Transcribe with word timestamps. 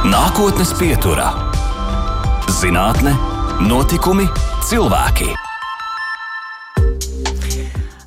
Nākotnes 0.00 0.70
pieturā- 0.78 1.26
zinātne, 2.60 3.10
notikumi, 3.60 4.24
cilvēki. 4.64 5.26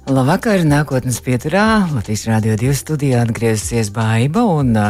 Labvakar, 0.09 0.63
nākotnes 0.65 1.21
pieturā 1.21 1.85
Latvijas 1.93 2.25
Rādio 2.25 2.57
2 2.57 2.73
studijā 2.79 3.21
atgriezusies 3.21 3.91
Baiva 3.93 4.41
un 4.41 4.73
uh, 4.73 4.89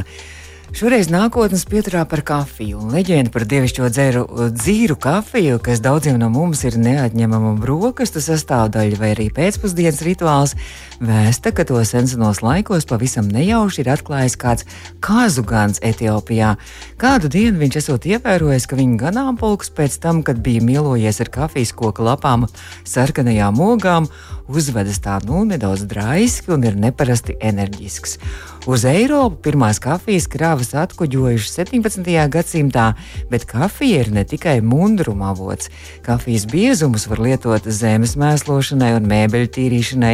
Šoreiz 0.73 1.05
nākotnes 1.13 1.67
pieturā 1.69 2.01
par 2.09 2.23
kafiju 2.25 2.79
un 2.81 2.95
leģenda 2.95 3.29
par 3.29 3.43
dievišķo 3.45 3.89
dzēru, 3.93 4.21
dzīru 4.57 4.95
kafiju, 4.97 5.59
kas 5.61 5.83
daudziem 5.85 6.15
no 6.17 6.31
mums 6.33 6.63
ir 6.65 6.79
neatņemama 6.81 7.51
brokastu 7.61 8.23
sastāvdaļa 8.25 8.97
vai 8.97 9.11
arī 9.13 9.27
pēcpusdienas 9.35 10.01
rituāls, 10.01 10.55
vēsta, 10.97 11.51
ka 11.53 11.67
to 11.69 11.77
senos 11.85 12.41
laikos 12.41 12.89
pavisam 12.89 13.29
nejauši 13.29 13.83
ir 13.83 13.91
atklājis 13.93 14.37
kāds 14.41 14.65
kāzugans 14.97 15.77
Etiopijā. 15.85 16.55
Kādu 16.97 17.29
dienu 17.29 17.61
viņš 17.61 17.77
esot 17.83 18.09
ievērojis, 18.09 18.65
ka 18.65 18.79
viņa 18.79 18.97
ganāmpulks 19.05 19.69
pēc 19.77 19.99
tam, 20.01 20.25
kad 20.25 20.41
bija 20.41 20.65
mielojies 20.65 21.21
ar 21.21 21.29
kafijas 21.37 21.75
koka 21.77 22.01
lapām, 22.09 22.47
sarkanajām 22.81 23.61
ogām, 23.61 24.09
uzvedas 24.49 24.97
tā 25.05 25.21
nu 25.27 25.45
nedaudz 25.45 25.85
draiski 25.85 26.57
un 26.57 26.65
ir 26.65 26.81
neparasti 26.81 27.37
enerģisks. 27.45 28.17
Uz 28.63 28.85
Eiropu 28.87 29.41
pirmās 29.43 29.75
kafijas 29.83 30.23
krāvas 30.31 30.69
atkuģojušas 30.79 31.57
17. 31.57 32.05
gadsimtā, 32.31 32.85
bet 33.27 33.43
kafija 33.49 34.05
ir 34.05 34.11
ne 34.15 34.23
tikai 34.23 34.61
mundruma 34.63 35.33
avots. 35.33 35.67
Kafijas 36.05 36.45
biezumus 36.47 37.03
var 37.11 37.19
lietot 37.25 37.67
zemes 37.67 38.15
mēslošanai 38.15 38.93
un 39.01 39.09
mēbeļu 39.11 39.49
tīrīšanai. 39.57 40.13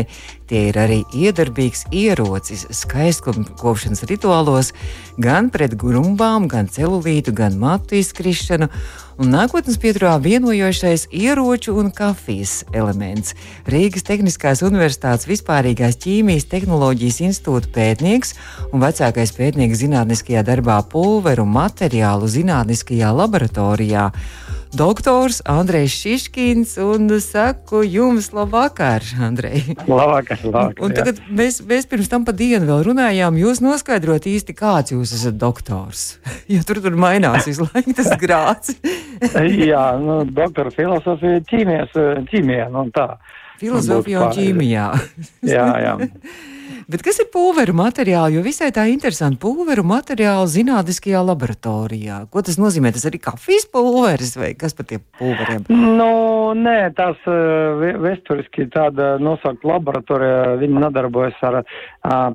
Tie 0.50 0.72
ir 0.72 0.78
arī 0.82 1.04
iedarbīgs 1.14 1.84
ierocis 1.94 2.64
skaistkopšanas 2.74 4.02
rituālos, 4.10 4.72
gan 5.22 5.52
pret 5.54 5.76
grumbām, 5.78 6.48
gan 6.50 6.66
celulītu, 6.66 7.36
gan 7.38 7.60
matu 7.62 7.94
izkrišanu 8.00 8.66
un 9.22 9.30
nākotnes 9.30 9.78
pieturā 9.78 10.16
vienojošais 10.24 11.06
ieroču 11.14 11.76
un 11.78 11.92
kafijas 11.94 12.64
elements. 12.74 13.36
Rīgas 13.70 14.08
Tehniskās 14.08 14.64
Universitātes 14.66 15.30
vispārīgās 15.30 16.02
ķīmijas 16.02 16.50
tehnoloģijas 16.50 17.22
institūta 17.28 17.70
pētnieks 17.76 18.34
un 18.72 18.82
vecākais 18.82 19.36
pētnieks 19.38 19.84
zinātniskajā 19.84 20.42
darbā 20.50 20.82
pulveru 20.90 21.46
materiālu 21.46 22.32
zinātniskajā 22.32 23.14
laboratorijā. 23.22 24.10
Doktors 24.74 25.42
Andrejs 25.46 25.92
Šiškins 25.98 26.76
un 26.78 27.10
saku 27.20 27.82
jums 27.84 28.30
labvakar, 28.34 29.02
Andrej. 29.22 29.64
Labvakar, 29.88 30.38
labvakar. 30.44 30.84
Un 30.86 30.94
tagad 30.94 31.22
mēs, 31.34 31.58
mēs 31.66 31.90
pirms 31.90 32.12
tam 32.12 32.28
pa 32.28 32.36
dienu 32.38 32.70
vēl 32.70 32.84
runājām, 32.86 33.40
jūs 33.42 33.64
noskaidrot 33.66 34.28
īsti, 34.30 34.54
kāds 34.54 34.94
jūs 34.94 35.16
esat 35.18 35.40
doktors. 35.42 36.20
jo 36.54 36.62
tur 36.70 36.84
tur 36.86 37.00
mainās 37.02 37.50
visu 37.50 37.66
laiku 37.66 37.96
tas 37.98 38.14
grāts. 38.22 38.78
Jā, 39.72 39.88
nu, 39.98 40.22
doktora 40.30 40.70
filozofija 40.76 41.42
ķīmijas, 41.50 41.98
ķīmijā, 42.30 42.70
nu 42.70 42.86
tā. 42.94 43.10
Filozofija 43.60 44.28
un 44.28 44.38
ķīmijā. 44.38 44.88
jā, 45.50 45.68
jā. 45.88 45.98
Bet 46.90 47.04
kas 47.06 47.20
ir 47.22 47.30
pulveru 47.34 47.74
materiāli? 47.78 48.38
Jo 48.38 48.44
visai 48.46 48.70
tā 48.76 48.86
interesanti. 48.92 49.40
Pulveru 49.42 49.84
materiāli 49.88 50.50
zinātniskajā 50.54 51.22
laboratorijā. 51.26 52.20
Ko 52.34 52.44
tas 52.46 52.60
nozīmē? 52.62 52.92
Tas 52.96 53.08
arī 53.10 53.20
kafijas 53.24 53.68
pulveris 53.74 54.36
vai 54.40 54.52
kas 54.60 54.78
par 54.78 54.88
tiem 54.90 55.04
pulveriem? 55.20 55.66
Nu, 55.70 56.10
nē, 56.58 56.78
tās 56.98 57.20
uh, 57.30 57.82
vēsturiski 58.04 58.70
tāda 58.74 59.16
nosaukt 59.22 59.66
laboratorija. 59.68 60.56
Viņi 60.62 60.84
nodarbojas 60.86 61.42
ar 61.50 61.62
uh, 61.62 61.66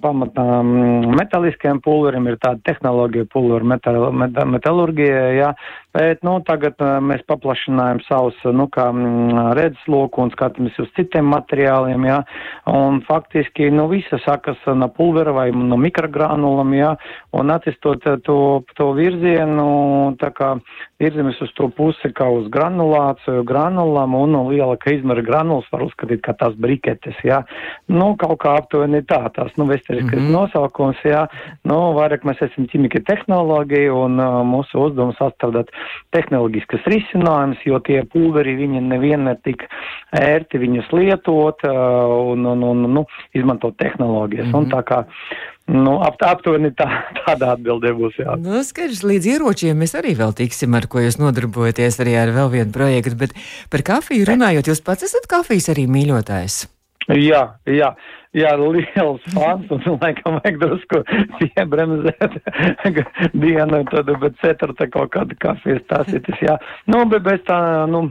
pamatā 0.02 0.44
um, 0.60 1.14
metāliskiem 1.14 1.82
pulveriem. 1.84 2.28
Ir 2.32 2.40
tāda 2.42 2.62
tehnoloģija 2.70 3.30
pulveru 3.32 3.70
metal, 3.74 4.10
metal, 4.12 4.50
metalurgija, 4.56 5.24
jā. 5.38 5.54
Bet, 5.94 6.24
nu, 6.26 6.40
tagad 6.46 6.80
uh, 6.82 6.98
mēs 7.04 7.22
paplašinājam 7.30 8.00
savus, 8.08 8.38
nu, 8.50 8.66
kā 8.74 8.88
redzesloku 9.54 10.24
un 10.24 10.32
skatāmies 10.34 10.78
uz 10.82 10.90
citiem 10.98 11.28
materiāliem, 11.30 12.08
jā. 12.08 12.20
Un 12.70 12.98
faktiski, 13.06 13.70
nu, 13.70 13.86
visa 13.92 14.18
saka, 14.18 14.23
sākas 14.24 14.60
no 14.74 14.88
pulvera 14.92 15.32
vai 15.36 15.48
no 15.54 15.78
mikrogranulām, 15.80 16.74
jā, 16.76 16.94
un 17.36 17.52
attīstot 17.54 18.04
to, 18.26 18.38
to 18.76 18.90
virzienu, 18.96 20.14
tā 20.20 20.30
kā 20.34 20.54
virzamies 21.00 21.40
uz 21.44 21.52
to 21.58 21.68
pusi 21.74 22.10
kā 22.16 22.26
uz 22.32 22.48
granulāciju, 22.52 23.44
granulām, 23.46 24.14
un 24.18 24.34
no 24.36 24.42
lielāka 24.48 24.94
izmēra 24.94 25.24
granulas 25.26 25.68
var 25.72 25.84
uzskatīt 25.86 26.22
kā 26.24 26.34
tās 26.38 26.54
briketes, 26.60 27.18
jā. 27.26 27.42
Nu, 27.90 28.12
kaut 28.20 28.38
kā 28.44 28.56
aptuveni 28.60 29.02
tā, 29.08 29.20
tās, 29.34 29.52
nu, 29.58 29.66
vēsturiskais 29.70 30.20
mm 30.20 30.26
-hmm. 30.26 30.36
nosaukums, 30.36 31.02
jā. 31.04 31.26
Nu, 31.64 31.92
vairāk 31.98 32.24
mēs 32.24 32.42
esam 32.48 32.68
ķimika 32.70 33.02
tehnoloģija, 33.06 33.92
un 33.92 34.20
uh, 34.20 34.40
mūsu 34.46 34.80
uzdevums 34.86 35.20
atstrādāt 35.20 35.72
tehnoloģiskas 36.14 36.86
risinājumus, 36.86 37.66
jo 37.66 37.78
tie 37.78 38.02
pulveri, 38.12 38.56
viņi 38.56 38.80
nevienmēr 38.80 39.40
tik 39.44 39.68
ērti 40.12 40.58
viņus 40.58 40.92
lietot, 40.92 41.64
uh, 41.64 42.32
un, 42.32 42.46
un, 42.46 42.62
un, 42.62 42.86
nu, 42.94 43.06
izmantot 43.34 43.76
tehnoloģiju 43.76 44.13
tehnoloģijas. 44.14 44.46
Mm 44.46 44.52
-hmm. 44.52 44.58
Un 44.58 44.70
tā 44.70 44.82
kā 44.82 45.04
Nu, 45.66 46.02
ap, 46.04 46.20
aptuveni 46.20 46.74
tā, 46.76 46.84
tāda 47.24 47.54
atbildē 47.54 47.94
būs. 47.96 48.18
Jā. 48.18 48.36
Nu, 48.36 48.60
skaidrs, 48.62 49.00
līdz 49.02 49.26
ieročiem 49.26 49.78
mēs 49.80 49.94
arī 49.96 50.12
vēl 50.14 50.34
tiksim, 50.36 50.74
ar 50.74 50.86
ko 50.86 51.00
jūs 51.00 51.16
nodarbojaties 51.16 52.00
arī 52.00 52.18
ar 52.20 52.28
vēl 52.28 52.50
vienu 52.52 52.72
projektu. 52.72 53.16
Bet 53.16 53.32
par 53.70 53.80
kafiju 53.80 54.26
runājot, 54.28 54.68
jūs 54.68 54.84
pats 54.84 55.02
esat 55.02 55.24
kafijas 55.26 55.70
arī 55.72 55.86
mīļotājs. 55.88 56.68
Jā, 57.08 57.56
jā, 57.64 57.94
jā, 58.32 58.52
liels 58.60 59.24
fans 59.32 59.72
un, 59.72 59.98
laikam, 60.02 60.36
vajag 60.44 60.60
drusku 60.60 61.00
piebremzēt 61.40 62.36
dienu, 63.42 63.84
tad, 63.88 64.12
bet 64.20 64.36
ceturta 64.44 64.86
kaut 64.86 65.12
kāda 65.16 65.34
kafijas 65.40 65.82
tas 65.88 66.12
ir 66.12 66.20
tas, 66.28 66.38
jā. 66.44 66.58
Nu, 66.84 67.06
bet 67.08 67.22
bez 67.22 67.40
tā, 67.48 67.86
nu, 67.88 68.10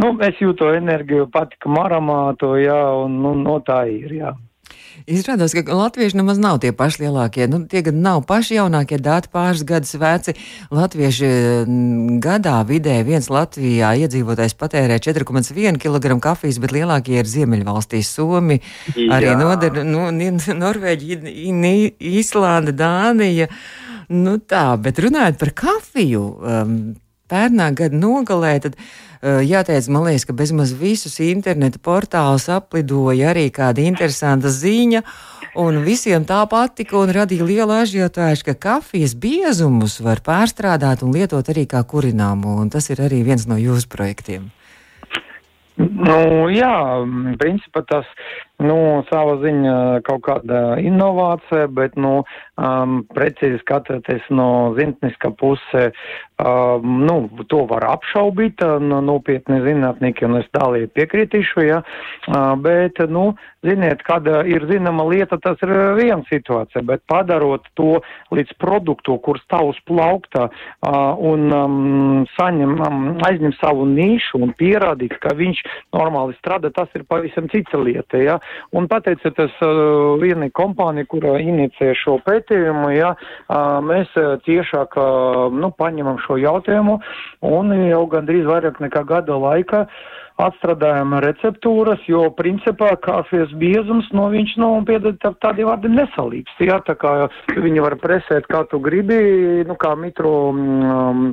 nu, 0.00 0.18
es 0.24 0.40
jūtu 0.40 0.72
enerģiju, 0.80 1.28
patika 1.28 1.68
aromātu, 1.84 2.56
jā, 2.56 2.80
un, 3.04 3.20
nu, 3.20 3.36
no 3.44 3.60
tā 3.60 3.84
ir, 3.92 4.16
jā. 4.16 4.32
Izrādās, 5.04 5.52
ka 5.52 5.76
latvieši 5.76 6.16
nemaz 6.18 6.40
nav 6.40 6.58
tie 6.64 6.72
paši 6.74 7.04
lielākie. 7.04 7.46
Nu, 7.50 7.60
tie 7.68 7.82
gan 7.86 8.00
nav 8.02 8.24
paši 8.26 8.56
jaunākie 8.56 8.98
dati, 9.02 9.30
pāris 9.32 9.62
gadus 9.68 9.94
veci. 10.00 10.34
Latvieši 10.74 11.28
mm, 11.66 12.18
gadā 12.24 12.56
vidē 12.66 12.96
viens 13.06 13.28
Latvijā 13.30 13.92
iedzīvotājs 14.02 14.56
patērē 14.58 14.98
4,1 15.02 15.80
kg 15.82 16.18
kafijas, 16.24 16.60
bet 16.62 16.74
lielākie 16.74 17.20
ir 17.20 17.30
Ziemeļvalstīs- 17.30 18.12
Somi, 18.16 18.60
Jā. 18.94 19.10
arī 19.18 19.36
Noder, 19.38 19.82
nu, 19.84 20.08
Norvēģija, 20.64 21.34
Īslanda, 22.16 22.72
Dānija. 22.72 23.50
Nu 24.08 24.38
tā, 24.38 24.68
bet 24.80 25.00
runājot 25.02 25.38
par 25.38 25.50
kafiju, 25.58 26.22
um, 26.38 26.76
pērnā 27.30 27.70
gada 27.76 27.98
nogalē, 27.98 28.54
tad 28.64 28.76
uh, 28.78 29.40
jāteic, 29.44 29.88
man 29.92 30.06
liekas, 30.08 30.26
ka 30.28 30.36
bezmaz 30.36 30.74
visus 30.76 31.18
interneta 31.24 31.80
portālus 31.82 32.48
aplidoja 32.52 33.32
arī 33.32 33.48
kāda 33.54 33.84
interesanta 33.84 34.52
ziņa. 34.52 35.02
Un 35.56 35.80
visiem 35.86 36.26
tā 36.28 36.42
patika 36.52 36.98
un 37.00 37.12
radīja 37.16 37.46
lielu 37.48 37.78
ažiotāžu, 37.78 38.50
ka 38.50 38.54
kafijas 38.60 39.14
biezumus 39.16 40.02
var 40.04 40.20
pārstrādāt 40.20 41.00
un 41.06 41.16
lietot 41.16 41.48
arī 41.48 41.64
kā 41.70 41.80
kurināmo. 41.80 42.58
Tas 42.68 42.90
ir 42.92 43.00
arī 43.00 43.22
viens 43.24 43.48
no 43.48 43.56
jūsu 43.56 43.88
projektiem. 43.88 44.50
Nu, 45.76 46.48
jā, 46.52 46.72
principā 47.36 47.82
tas 47.88 48.08
nu, 48.62 48.76
sava 49.10 49.36
ziņa 49.42 49.76
kaut 50.06 50.22
kāda 50.24 50.60
inovācija, 50.80 51.68
bet, 51.76 51.96
nu, 52.00 52.22
um, 52.56 53.02
precīzi 53.12 53.60
skatoties 53.60 54.24
no 54.32 54.48
zinātniskā 54.78 55.32
puse, 55.36 55.90
um, 56.40 57.02
nu, 57.04 57.18
to 57.52 57.64
var 57.68 57.84
apšaubīt, 57.90 58.64
no 58.80 59.02
nopietni 59.04 59.60
zinātnieki, 59.64 60.24
un 60.28 60.40
es 60.40 60.48
tālīgi 60.56 60.88
piekritīšu, 60.96 61.66
ja, 61.66 61.82
uh, 61.82 62.54
bet, 62.62 63.02
nu, 63.12 63.28
ziniet, 63.66 64.02
kad 64.06 64.26
ir 64.48 64.64
zināma 64.70 65.04
lieta, 65.10 65.38
tas 65.42 65.60
ir 65.64 65.72
viena 65.98 66.22
situācija, 66.30 66.84
bet 66.86 67.04
padarot 67.10 67.66
to 67.78 68.00
līdz 68.34 68.56
produktu, 68.62 69.18
kur 69.24 69.40
stāv 69.42 69.72
uz 69.74 69.80
plaukta 69.88 70.48
uh, 70.48 71.12
un 71.18 71.52
um, 71.52 72.24
saņem, 72.36 72.76
um, 72.88 73.06
aizņem 73.26 73.56
savu 73.60 73.86
nišu 73.90 74.40
un 74.46 74.54
pierādīt, 74.56 75.18
ka 75.22 75.34
viņš 75.36 75.62
normāli 75.96 76.36
strādā, 76.40 76.72
tas 76.74 76.92
ir 76.96 77.04
pavisam 77.08 77.50
cita 77.52 77.80
lieta, 77.82 78.20
ja, 78.22 78.38
un 78.76 78.88
pateicoties 78.90 79.54
uh, 79.64 80.16
vienai 80.22 80.50
kompānijai, 80.56 81.08
kura 81.10 81.36
inicē 81.42 81.92
šo 81.98 82.18
pētījumu, 82.26 82.90
ja, 82.96 83.14
uh, 83.16 83.78
mēs 83.84 84.12
tiešāk, 84.46 84.98
uh, 85.00 85.46
nu, 85.54 85.72
paņemam 85.78 86.20
šo 86.26 86.38
jautājumu 86.42 87.00
un 87.46 87.74
jau 87.88 88.04
gandrīz 88.12 88.46
vairāk 88.48 88.80
nekā 88.84 89.06
gada 89.08 89.38
laika 89.40 89.86
atstrādājam 90.42 91.14
receptūras, 91.24 92.02
jo 92.10 92.26
principā 92.36 92.90
kafijas 93.00 93.52
biezums, 93.60 94.08
no 94.16 94.28
viņš, 94.32 94.56
nu, 94.60 94.68
piedod 94.88 95.16
tā, 95.22 95.32
tādiem 95.40 95.70
vārdiem 95.70 95.96
nesalīgs. 95.96 96.60
Jā, 96.60 96.78
tā 96.84 96.96
kā 97.00 97.14
viņi 97.56 97.84
var 97.84 97.96
presēt, 98.02 98.48
kā 98.52 98.66
tu 98.70 98.80
gribi, 98.84 99.64
nu, 99.68 99.78
kā 99.80 99.94
mitro. 99.96 100.36
Um, 100.52 101.26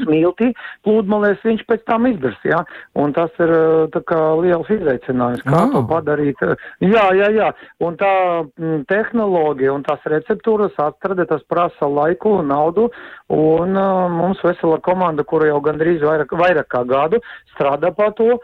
smilti 0.00 0.50
plūdmalēs, 0.86 1.42
viņš 1.44 1.64
pēc 1.68 1.84
tam 1.88 2.08
izbers, 2.10 2.38
jā. 2.46 2.62
Un 2.98 3.14
tas 3.16 3.32
ir 3.42 3.52
tā 3.94 4.02
kā 4.08 4.18
liels 4.40 4.70
izaicinājums, 4.72 5.44
kā 5.46 5.60
oh. 5.64 5.72
to 5.74 5.82
padarīt. 5.90 6.42
Jā, 6.84 7.06
jā, 7.18 7.30
jā. 7.36 7.50
Un 7.84 7.96
tā 8.00 8.12
m, 8.42 8.82
tehnoloģija 8.90 9.74
un 9.74 9.86
tās 9.86 10.04
receptūras 10.12 10.76
atstrade, 10.82 11.26
tas 11.30 11.44
prasa 11.50 11.88
laiku 11.88 12.38
un 12.40 12.50
naudu. 12.52 12.88
Un 13.32 13.78
uh, 13.78 14.10
mums 14.12 14.42
vesela 14.44 14.80
komanda, 14.84 15.24
kura 15.24 15.48
jau 15.48 15.62
gandrīz 15.64 16.02
vairāk, 16.04 16.34
vairāk 16.36 16.68
kā 16.72 16.82
gadu 16.88 17.22
strādā 17.54 17.92
pa 17.96 18.10
to. 18.18 18.36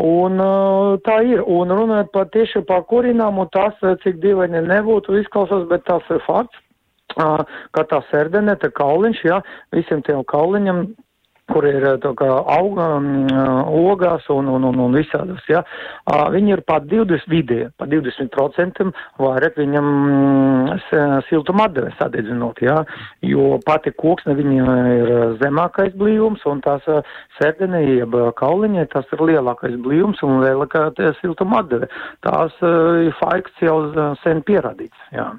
Un 0.00 0.40
uh, 0.40 0.96
tā 1.06 1.20
ir. 1.28 1.44
Un 1.50 1.72
runājot 1.74 2.10
par 2.14 2.30
tieši 2.34 2.64
par 2.68 2.86
kurinām 2.90 3.40
un 3.42 3.50
tas, 3.52 3.76
cik 4.04 4.20
dīvaini 4.22 4.64
nebūtu 4.68 5.18
izklausās, 5.20 5.66
bet 5.70 5.86
tas 5.88 6.06
ir 6.12 6.22
fakts 6.26 6.66
kā 7.16 7.86
tā 7.92 8.02
sērdene, 8.10 8.56
tā 8.60 8.72
kauliņš, 8.74 9.22
jā, 9.26 9.40
visiem 9.76 10.02
tiem 10.06 10.24
kauliņam 10.28 10.88
kur 11.52 11.66
ir 11.66 11.84
kā 12.18 12.28
auga, 12.54 12.86
ogās 13.74 14.26
un, 14.32 14.48
un, 14.54 14.66
un, 14.70 14.78
un 14.86 14.96
visādas, 14.96 15.42
ja, 15.50 15.62
viņi 16.34 16.54
ir 16.56 16.62
pat 16.68 16.86
20 16.90 17.30
vidē, 17.30 17.60
pa 17.78 17.88
20% 17.90 18.86
vairāk 19.20 19.58
viņam 19.60 19.90
siltuma 21.28 21.66
atdeve 21.68 21.92
sadedzinot, 21.98 22.62
ja, 22.64 22.80
jo 23.26 23.58
pati 23.66 23.92
koksne 23.98 24.36
viņam 24.38 24.70
ir 24.94 25.12
zemākais 25.42 25.96
blīvums 25.98 26.46
un 26.50 26.62
tās 26.64 26.86
sērdene, 27.40 27.82
jeb 27.98 28.16
kauliņai, 28.40 28.86
tas 28.94 29.10
ir 29.14 29.26
lielākais 29.32 29.78
blīvums 29.82 30.22
un 30.26 30.40
lielākā 30.44 30.90
siltuma 31.20 31.64
atdeve. 31.64 31.90
Tās 32.24 32.54
uh, 32.64 33.08
fakts 33.20 33.62
jau 33.64 33.78
sen 34.24 34.44
pierādīts, 34.46 35.08
jā. 35.14 35.30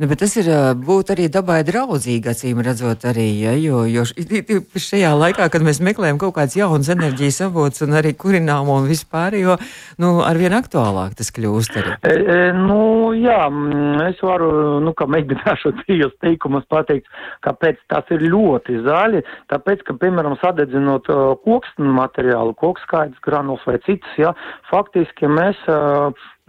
Nu, 0.00 0.08
tas 0.16 0.32
ir 0.40 0.46
būt 0.80 1.12
arī 1.12 1.26
dabai 1.32 1.58
draudzīga, 1.68 2.32
acīm 2.32 2.62
redzot, 2.64 3.04
arī. 3.10 3.26
Ja, 3.42 3.52
jo, 3.60 3.82
jo 3.84 4.04
šajā 4.08 5.10
laikā, 5.20 5.48
kad 5.52 5.64
mēs 5.64 5.82
meklējam 5.84 6.20
kaut 6.22 6.34
kādas 6.38 6.56
jaunas 6.56 6.88
enerģijas 6.94 7.42
avots 7.46 7.84
un 7.84 7.92
arī 7.98 8.14
kurināmo 8.16 8.78
un 8.80 8.88
vispār, 8.88 9.36
jo 9.36 9.58
nu, 10.00 10.14
arvien 10.24 10.56
aktuālāk 10.56 11.18
tas 11.18 11.28
kļūst. 11.36 11.76
Arī. 11.82 11.92
E, 12.08 12.14
e, 12.14 12.38
nu, 12.56 12.78
jā, 13.18 13.44
es 14.08 14.22
varu, 14.24 14.80
nu, 14.84 14.94
kā 14.96 15.06
mēģināšu 15.12 15.74
dzīves 15.82 16.16
teikumus 16.24 16.64
pateikt, 16.72 17.12
kāpēc 17.44 17.84
tas 17.92 18.08
ir 18.16 18.24
ļoti 18.32 18.80
zaļi. 18.88 19.22
Tāpēc, 19.52 19.84
ka, 19.88 19.98
piemēram, 20.00 20.38
sadedzinot 20.40 21.12
koksnu 21.44 21.92
materiālu, 22.00 22.56
kokskaidrs, 22.64 23.20
granuls 23.28 23.68
vai 23.68 23.76
citus, 23.84 24.16
jā, 24.18 24.32
faktiski 24.72 25.28
mēs, 25.30 25.60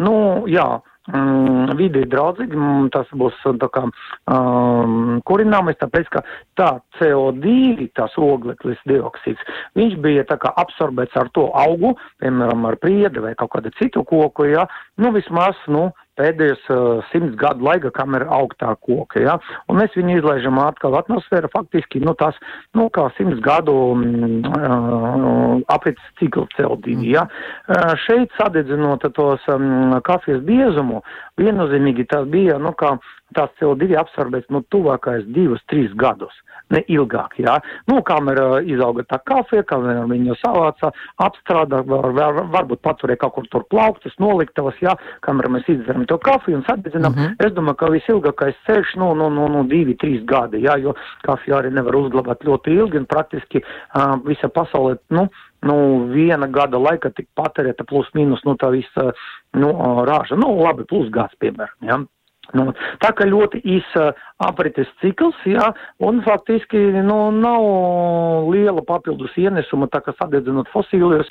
nu, 0.02 0.16
jā, 0.50 0.70
mm, 1.12 1.74
vidē 1.80 2.04
draudzīgi, 2.12 2.58
mm, 2.58 2.92
tas 2.94 3.10
būs 3.18 3.40
tā 3.62 3.70
kā 3.74 3.84
um, 3.88 5.20
kurināmais, 5.28 5.80
tāpēc, 5.82 6.10
ka 6.14 6.24
tā 6.60 6.70
CO2, 7.00 7.90
tās 7.98 8.16
ogleklis 8.20 8.82
dioksīds, 8.90 9.44
viņš 9.80 9.98
bija 10.04 10.28
tā 10.30 10.40
kā 10.42 10.54
absorbēts 10.64 11.18
ar 11.20 11.32
to 11.36 11.50
augu, 11.66 11.96
piemēram, 12.24 12.68
ar 12.70 12.80
priedi 12.82 13.24
vai 13.24 13.36
kaut 13.40 13.54
kādu 13.58 13.74
citu 13.80 14.06
koku, 14.08 14.48
ja, 14.54 14.68
nu 15.02 15.14
vismaz, 15.16 15.60
nu, 15.68 15.90
pēdējos 16.20 16.68
uh, 16.72 17.02
simts 17.12 17.38
gadu 17.40 17.66
laika, 17.68 17.92
kam 17.96 18.18
ir 18.18 18.26
augtā 18.28 18.74
koka, 18.86 19.22
ja, 19.24 19.38
un 19.70 19.80
mēs 19.82 19.96
viņu 19.98 20.20
izlaižam 20.20 20.60
atkal 20.62 20.98
atmosfēra, 21.00 21.50
faktiski, 21.54 22.02
nu, 22.04 22.16
tās, 22.20 22.38
nu, 22.78 22.88
kā 22.94 23.08
simts 23.18 23.42
gadu 23.46 23.76
mm, 23.98 24.46
uh, 24.52 25.58
aprits 25.74 26.14
ciklu 26.22 26.46
CO2, 26.58 27.00
ja. 27.10 27.26
Uh, 27.68 27.94
šeit 28.06 28.34
sadedzinot 28.40 29.08
tos 29.18 29.44
um, 29.54 29.98
kafijas 30.06 30.44
biezumu, 30.48 31.04
viennozīmīgi 31.42 32.08
tas 32.14 32.30
bija, 32.32 32.60
nu, 32.62 32.76
kā 32.78 32.96
tās 33.34 33.54
CO2 33.62 33.96
absorbēts, 33.98 34.52
nu, 34.54 34.62
tuvākais 34.74 35.26
divus, 35.34 35.64
trīs 35.72 35.94
gadus 35.98 36.36
ne 36.74 36.82
ilgāk, 36.92 37.38
jā. 37.42 37.58
Nu, 37.90 38.00
kamēr 38.06 38.42
uh, 38.42 38.56
izauga 38.70 39.06
tā 39.10 39.20
kafija, 39.28 39.66
kamēr 39.70 40.04
viņu 40.10 40.38
savāca, 40.40 40.92
apstrādā, 41.24 41.84
var, 41.90 42.10
var, 42.16 42.42
varbūt 42.54 42.84
paturēja 42.86 43.24
kaut 43.24 43.36
kur 43.38 43.50
tur 43.52 43.68
plauktas, 43.74 44.16
noliktavas, 44.24 44.78
jā, 44.84 44.96
kamēr 45.26 45.52
mēs 45.54 45.70
izdzeram 45.76 46.03
to 46.10 46.18
kafiju 46.18 46.58
un 46.58 46.66
sadedzinām. 46.68 47.14
Mm 47.16 47.20
-hmm. 47.20 47.46
Es 47.46 47.54
domāju, 47.54 47.76
ka 47.76 47.92
visilgākais 47.94 48.56
ceļš, 48.68 48.96
nu, 49.02 49.14
nu, 49.16 49.30
nu, 49.30 49.48
nu, 49.48 49.64
divi, 49.64 49.96
trīs 49.96 50.26
gadi, 50.26 50.64
jā, 50.64 50.78
jo 50.82 50.96
kafiju 51.22 51.56
arī 51.56 51.72
nevar 51.74 51.96
uzglabāt 51.96 52.44
ļoti 52.44 52.76
ilgi 52.78 52.98
un 52.98 53.06
praktiski 53.06 53.64
uh, 53.64 54.16
visa 54.26 54.48
pasaulē, 54.48 54.98
nu, 55.10 55.28
nu, 55.62 55.76
viena 56.08 56.48
gada 56.48 56.78
laika 56.78 57.10
tik 57.10 57.28
patērēta 57.36 57.84
plus 57.84 58.10
mīnus, 58.14 58.44
nu, 58.46 58.56
tā 58.56 58.72
visa, 58.72 59.12
nu, 59.54 59.70
rāža, 60.06 60.36
nu, 60.36 60.64
labi, 60.64 60.84
plus 60.84 61.10
gads, 61.10 61.36
piemēram, 61.40 61.78
jā. 61.82 62.04
Nu, 62.52 62.74
tā 63.00 63.14
kā 63.16 63.26
ļoti 63.26 63.62
īsa 63.64 64.10
aprites 64.44 64.90
cikls, 65.02 65.38
jā, 65.48 65.70
un 66.04 66.22
faktiski 66.26 66.80
nu, 67.04 67.18
nav 67.36 68.50
liela 68.52 68.84
papildus 68.86 69.34
ienesuma, 69.40 69.88
tā 69.92 70.02
kā 70.06 70.14
sadedzinot 70.18 70.70
fosīlijus, 70.74 71.30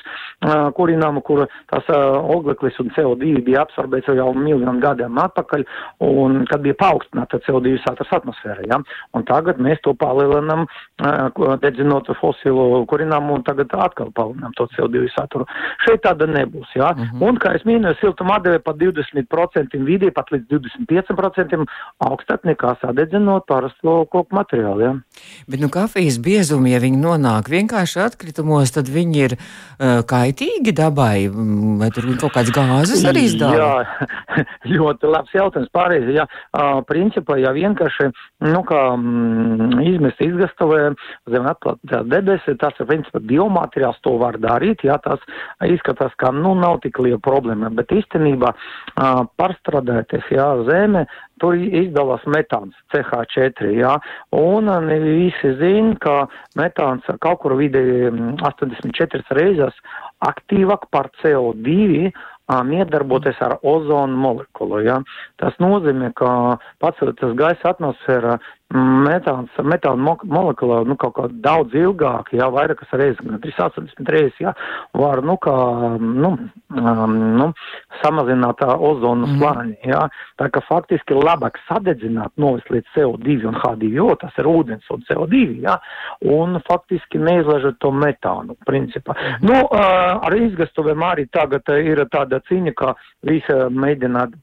kurināmu, 0.77 1.23
kur 1.27 1.45
tās 1.71 1.89
ogleklis 1.93 2.79
un 2.83 2.91
CO2 2.97 3.43
bija 3.47 3.65
absorbēts 3.67 4.11
jau 4.17 4.31
miljonu 4.37 4.81
gadiem 4.83 5.19
atpakaļ, 5.23 5.65
un 6.09 6.43
kad 6.51 6.65
bija 6.65 6.79
paaugstināta 6.81 7.41
CO2 7.47 7.77
saturs 7.85 8.13
atmosfērā, 8.19 8.67
jā. 8.71 8.81
Un 9.17 9.27
tagad 9.29 9.61
mēs 9.63 9.83
to 9.85 9.95
palielinam, 9.99 10.67
dedzinot 11.63 12.11
fosīlu 12.21 12.85
kurināmu, 12.91 13.39
un 13.39 13.47
tagad 13.47 13.73
atkal 13.77 14.13
palielinam 14.17 14.55
to 14.59 14.69
CO2 14.77 15.07
saturu. 15.15 15.47
Šeit 15.87 16.03
tāda 16.07 16.27
nebūs, 16.31 16.73
jā. 16.77 16.93
Mm 16.97 17.03
-hmm. 17.03 17.29
Un, 17.29 17.39
kā 17.39 17.55
es 17.57 17.65
minēju, 17.65 18.01
siltuma 18.01 18.37
atdeve 18.37 18.59
pat 18.59 18.77
20% 18.77 19.85
vidē, 19.87 20.11
pat 20.11 20.31
līdz 20.31 20.47
25% 20.51 21.67
augstāk 21.99 22.45
nekā 22.45 22.77
sadedzinot 22.81 23.02
sadedzinot 23.03 23.47
parasto 23.47 24.05
koku 24.11 24.35
materiālu. 24.37 24.81
Ja. 24.83 24.93
Bet 25.49 25.61
nu, 25.61 25.69
kafijas 25.73 26.19
biezumi, 26.23 26.73
ja 26.73 26.81
viņi 26.83 26.99
nonāk 27.01 27.51
vienkārši 27.51 28.01
atkritumos, 28.07 28.73
tad 28.73 28.89
viņi 28.91 29.23
ir 29.27 29.35
uh, 29.37 30.03
kaitīgi 30.07 30.75
dabai, 30.77 31.29
mm, 31.29 31.79
vai 31.81 31.91
tur 31.95 32.07
kaut 32.21 32.35
kādas 32.37 32.53
gāzes 32.55 33.05
arī 33.09 33.27
izdala? 33.29 33.59
Jā, 33.59 34.45
ļoti 34.77 35.11
labs 35.11 35.35
jautājums. 35.35 35.71
Pārreiz, 35.75 36.07
jā, 36.13 36.27
uh, 36.27 36.81
principā, 36.89 37.39
ja 37.43 37.53
vienkārši, 37.57 38.11
nu, 38.49 38.63
kā 38.69 38.83
mm, 38.97 39.83
izmest 39.93 40.23
izgastavē 40.23 40.93
zem 41.33 41.51
atklātās 41.51 42.07
debesis, 42.11 42.59
tas 42.61 42.79
ir, 42.79 42.89
principā, 42.91 43.23
biomateriāls, 43.33 44.01
to 44.07 44.17
var 44.23 44.39
darīt, 44.43 44.87
jā, 44.87 44.99
tas 45.05 45.23
izskatās, 45.67 46.15
ka, 46.21 46.33
nu, 46.35 46.55
nav 46.59 46.81
tik 46.85 47.01
liela 47.03 47.21
problēma, 47.23 47.73
bet 47.75 47.93
īstenībā 47.95 48.55
uh, 48.55 49.25
pārstrādāties, 49.41 50.27
jā, 50.33 50.49
zeme, 50.69 51.07
tur 51.43 51.59
izdalās 51.59 52.25
metāns 52.31 52.77
CH4, 52.95 53.73
jā, 53.81 53.97
un 54.39 54.71
ne 54.87 54.99
visi 55.03 55.55
zina, 55.59 55.97
ka 56.03 56.17
metāns 56.59 57.09
kaut 57.25 57.43
kur 57.43 57.57
vidēji 57.59 58.13
84 58.39 59.23
mm, 59.23 59.39
reizes 59.41 59.83
aktīvāk 60.23 60.87
par 60.95 61.11
CO2 61.23 62.13
iedarboties 62.51 63.39
ar 63.41 63.57
ozonu 63.63 64.17
molekulu. 64.17 64.83
Ja? 64.85 64.99
Tas 65.41 65.55
nozīmē, 65.63 66.13
ka 66.19 66.59
paceļoties 66.83 67.37
gaisa 67.39 67.73
atmosfērā, 67.73 68.39
metāns, 68.73 69.53
metāna 69.63 70.01
mo 70.01 70.17
molekula, 70.25 70.83
nu, 70.89 70.97
kaut 70.97 71.15
kā 71.17 71.29
daudz 71.45 71.75
ilgāk, 71.77 72.33
jā, 72.33 72.49
vairākas 72.53 72.93
reizes, 72.97 73.21
gan 73.21 73.41
380 73.43 74.13
reizes, 74.15 74.39
jā, 74.41 74.55
var, 74.97 75.23
nu, 75.25 75.37
kā, 75.43 75.55
nu, 76.01 76.33
um, 76.73 77.17
nu, 77.39 77.51
samazināt 78.03 78.61
tā 78.61 78.75
ozonu 78.75 79.29
mm. 79.29 79.39
slāņi, 79.39 79.77
jā. 79.93 80.03
Tā 80.41 80.49
ka 80.53 80.63
faktiski 80.69 81.17
labāk 81.17 81.59
sadedzināt, 81.69 82.35
novest 82.41 82.71
līdz 82.73 82.93
CO2 82.97 83.39
un 83.51 83.59
H2O, 83.63 84.09
tas 84.21 84.39
ir 84.43 84.51
ūdens 84.51 84.93
un 84.95 85.05
CO2, 85.09 85.43
jā, 85.65 85.79
un 86.35 86.61
faktiski 86.69 87.21
neizlaižot 87.23 87.81
to 87.83 87.93
metānu, 87.95 88.57
principā. 88.69 89.17
Mm. 89.17 89.51
Nu, 89.51 89.61
ar 89.73 90.39
izgastuvēm 90.39 91.05
arī 91.07 91.29
tagad 91.33 91.69
ir 91.79 92.05
tāda 92.13 92.43
cīņa, 92.49 92.75
ka 92.79 92.95
visi 93.29 93.59
mēģināt 93.73 94.35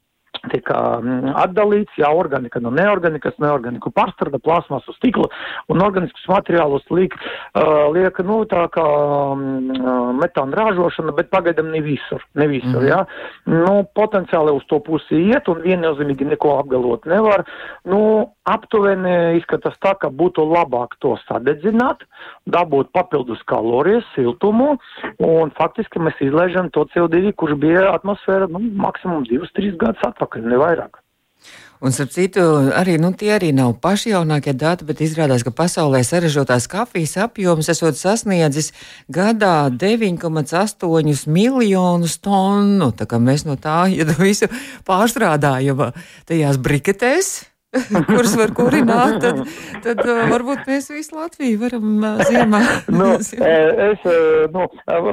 tika 0.48 1.00
mm, 1.03 1.34
atdalīts, 1.43 1.98
jā, 2.00 2.10
organika 2.15 2.62
no 2.63 2.72
neorganikas, 2.74 3.36
neorganiku 3.43 3.91
pārstrāda, 3.96 4.39
plasmas 4.43 4.88
uz 4.89 4.96
stikla 5.00 5.27
un 5.69 5.84
organiskus 5.84 6.25
materiālus 6.31 6.86
liek, 6.96 7.15
uh, 7.19 7.89
liek, 7.93 8.22
nu, 8.25 8.41
tā 8.50 8.65
kā 8.74 8.86
um, 9.34 9.43
metāna 10.19 10.63
ražošana, 10.63 11.13
bet 11.17 11.31
pagaidam 11.34 11.72
ne 11.74 11.84
visur, 11.84 12.24
ne 12.39 12.48
visur, 12.48 12.81
mm 12.81 12.88
-hmm. 12.88 12.89
jā. 12.89 13.05
Nu, 13.46 13.84
potenciāli 13.96 14.55
uz 14.55 14.65
to 14.72 14.79
pusi 14.79 15.15
iet 15.29 15.48
un 15.48 15.62
viennozīmīgi 15.62 16.25
neko 16.25 16.58
apgalvot 16.60 17.05
nevar. 17.05 17.43
Nu, 17.84 18.31
aptuveni 18.43 19.38
izskatās 19.38 19.75
tā, 19.84 19.96
ka 20.00 20.10
būtu 20.10 20.46
labāk 20.46 20.96
to 21.00 21.17
sadedzināt, 21.27 21.98
dabūt 22.46 22.91
papildus 22.91 23.41
kalorijas, 23.43 24.05
siltumu, 24.15 24.77
un 25.19 25.51
faktiski 25.51 26.00
mēs 26.00 26.15
izlaižam 26.22 26.69
to 26.69 26.86
CO2, 26.93 27.34
kurš 27.36 27.53
bija 27.53 27.93
atmosfēra, 27.93 28.48
nu, 28.48 28.60
maksimum 28.60 29.24
2-3 29.24 29.77
gadus 29.77 30.01
atpakaļ 30.03 30.28
atpakaļ, 30.29 30.50
ne 30.50 30.59
vairāk. 30.62 31.00
Un, 31.79 31.93
starp 31.95 32.12
citu, 32.12 32.41
arī 32.75 32.98
nu, 33.00 33.13
tie 33.15 33.31
arī 33.38 33.53
nav 33.55 33.77
paši 33.79 34.12
jaunākie 34.12 34.51
dati, 34.51 34.83
bet 34.83 35.00
izrādās, 35.00 35.45
ka 35.48 35.53
pasaulē 35.55 36.01
saražotās 36.03 36.67
kafijas 36.67 37.15
apjoms 37.24 37.69
esot 37.71 37.95
sasniedzis 37.95 38.74
gadā 39.07 39.71
9,8 39.71 41.24
miljonus 41.31 42.17
tonu. 42.19 42.91
Tā 42.91 43.07
kā 43.07 43.21
mēs 43.24 43.48
no 43.48 43.55
tā 43.55 43.88
ja 43.93 44.03
visu 44.19 44.51
pārstrādājam 44.83 45.93
tajās 46.27 46.59
briketēs, 46.59 47.31
kurus 48.09 48.31
var 48.33 48.49
kurināt, 48.57 49.19
tad, 49.21 49.43
tad 49.85 49.99
varbūt 50.31 50.65
mēs 50.65 50.88
visu 50.89 51.13
Latviju 51.13 51.59
varam 51.61 52.05
ziemā. 52.25 52.61
nu, 52.99 53.09
es, 53.89 54.07
nu, 54.55 54.65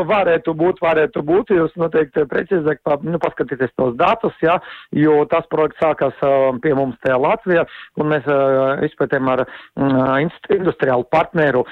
varētu 0.09 0.55
būt, 0.57 0.81
varētu 0.81 1.21
būt, 1.27 1.53
jūs 1.53 1.75
noteikti 1.77 2.25
precīzāk 2.31 2.81
pa, 2.87 2.97
nu, 3.05 3.21
paskatīties 3.21 3.75
tos 3.77 3.93
datus, 4.01 4.33
jā, 4.41 4.57
jo 4.97 5.19
tas 5.29 5.45
projekts 5.53 5.83
sākās 5.85 6.23
pie 6.65 6.73
mums 6.79 6.97
tajā 7.05 7.19
Latvijā, 7.21 7.67
un 8.01 8.09
mēs 8.15 8.31
izpētējam 8.89 9.29
ar 9.35 9.45
industriālu 10.57 11.05
partneru 11.13 11.67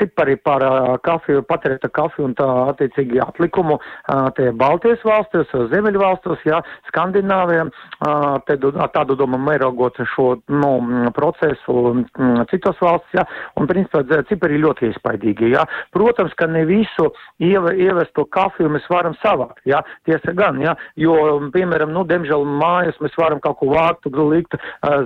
cipari 0.00 0.38
par 0.40 0.64
kafiju, 1.04 1.44
patērēta 1.50 1.92
kafiju 1.92 2.30
un 2.30 2.38
tā 2.40 2.48
attiecīgi 2.72 3.20
atlikumu 3.26 3.76
tie 4.38 4.48
Baltijas 4.56 5.04
valstis, 5.04 5.52
Ziemeļu 5.74 6.00
valstis, 6.00 6.48
jā, 6.48 6.64
Skandināvijā, 6.88 7.68
tādu 8.96 9.20
domu 9.20 9.40
mērogot 9.44 9.89
vērot 9.90 10.08
šo 10.14 10.40
nu, 10.48 11.10
procesu 11.14 12.04
citos 12.50 12.78
valsts, 12.80 13.12
ja, 13.14 13.24
un 13.56 13.66
principā 13.66 14.02
cipari 14.28 14.56
ir 14.56 14.64
ļoti 14.64 14.90
iespaidīgi, 14.90 15.52
ja. 15.54 15.64
Protams, 15.92 16.32
ka 16.36 16.46
ne 16.46 16.64
visu 16.64 17.10
ieve, 17.38 17.74
ievesto 17.76 18.24
kafiju 18.30 18.70
mēs 18.70 18.86
varam 18.90 19.14
savākt, 19.22 19.62
ja, 19.64 19.82
tiesa 20.04 20.32
gan, 20.32 20.60
ja, 20.60 20.74
jo, 20.96 21.14
piemēram, 21.52 21.92
nu, 21.92 22.04
diemžēl 22.04 22.44
mājas 22.44 22.98
mēs 23.00 23.16
varam 23.18 23.40
kaut 23.40 23.58
ko 23.60 23.70
vākt, 23.74 24.06
likt 24.06 24.54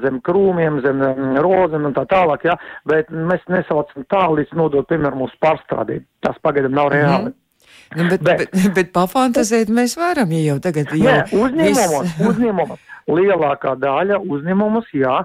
zem 0.02 0.20
krūmiem, 0.24 0.80
zem 0.84 1.00
um, 1.02 1.36
rozēm 1.44 1.86
un 1.86 1.94
tā 1.94 2.04
tālāk, 2.10 2.44
ja, 2.44 2.56
bet 2.88 3.10
mēs 3.10 3.44
nesaucam 3.48 4.04
tā 4.10 4.26
līdz 4.30 4.54
nodot, 4.58 4.88
piemēram, 4.88 5.24
mūsu 5.24 5.38
pārstrādī. 5.42 6.02
Tas 6.24 6.38
pagaidām 6.42 6.74
nav 6.74 6.92
reāli. 6.92 7.30
Mm 7.30 7.32
-hmm. 7.32 7.43
Nu, 7.94 8.08
bet, 8.08 8.24
bet, 8.24 8.48
bet, 8.50 8.70
bet 8.76 8.90
pafantazēt 8.96 9.70
mēs 9.72 9.98
varam, 10.00 10.32
ja 10.34 10.54
jau 10.54 10.58
tagad 10.64 10.90
jau. 10.96 11.04
Nē, 11.04 11.18
uzņēmumos, 11.36 12.08
vis... 12.08 12.26
uzņēmumos 12.30 12.90
lielākā 13.10 13.74
daļa 13.80 14.20
uzņēmumus, 14.24 14.88
jā, 14.96 15.20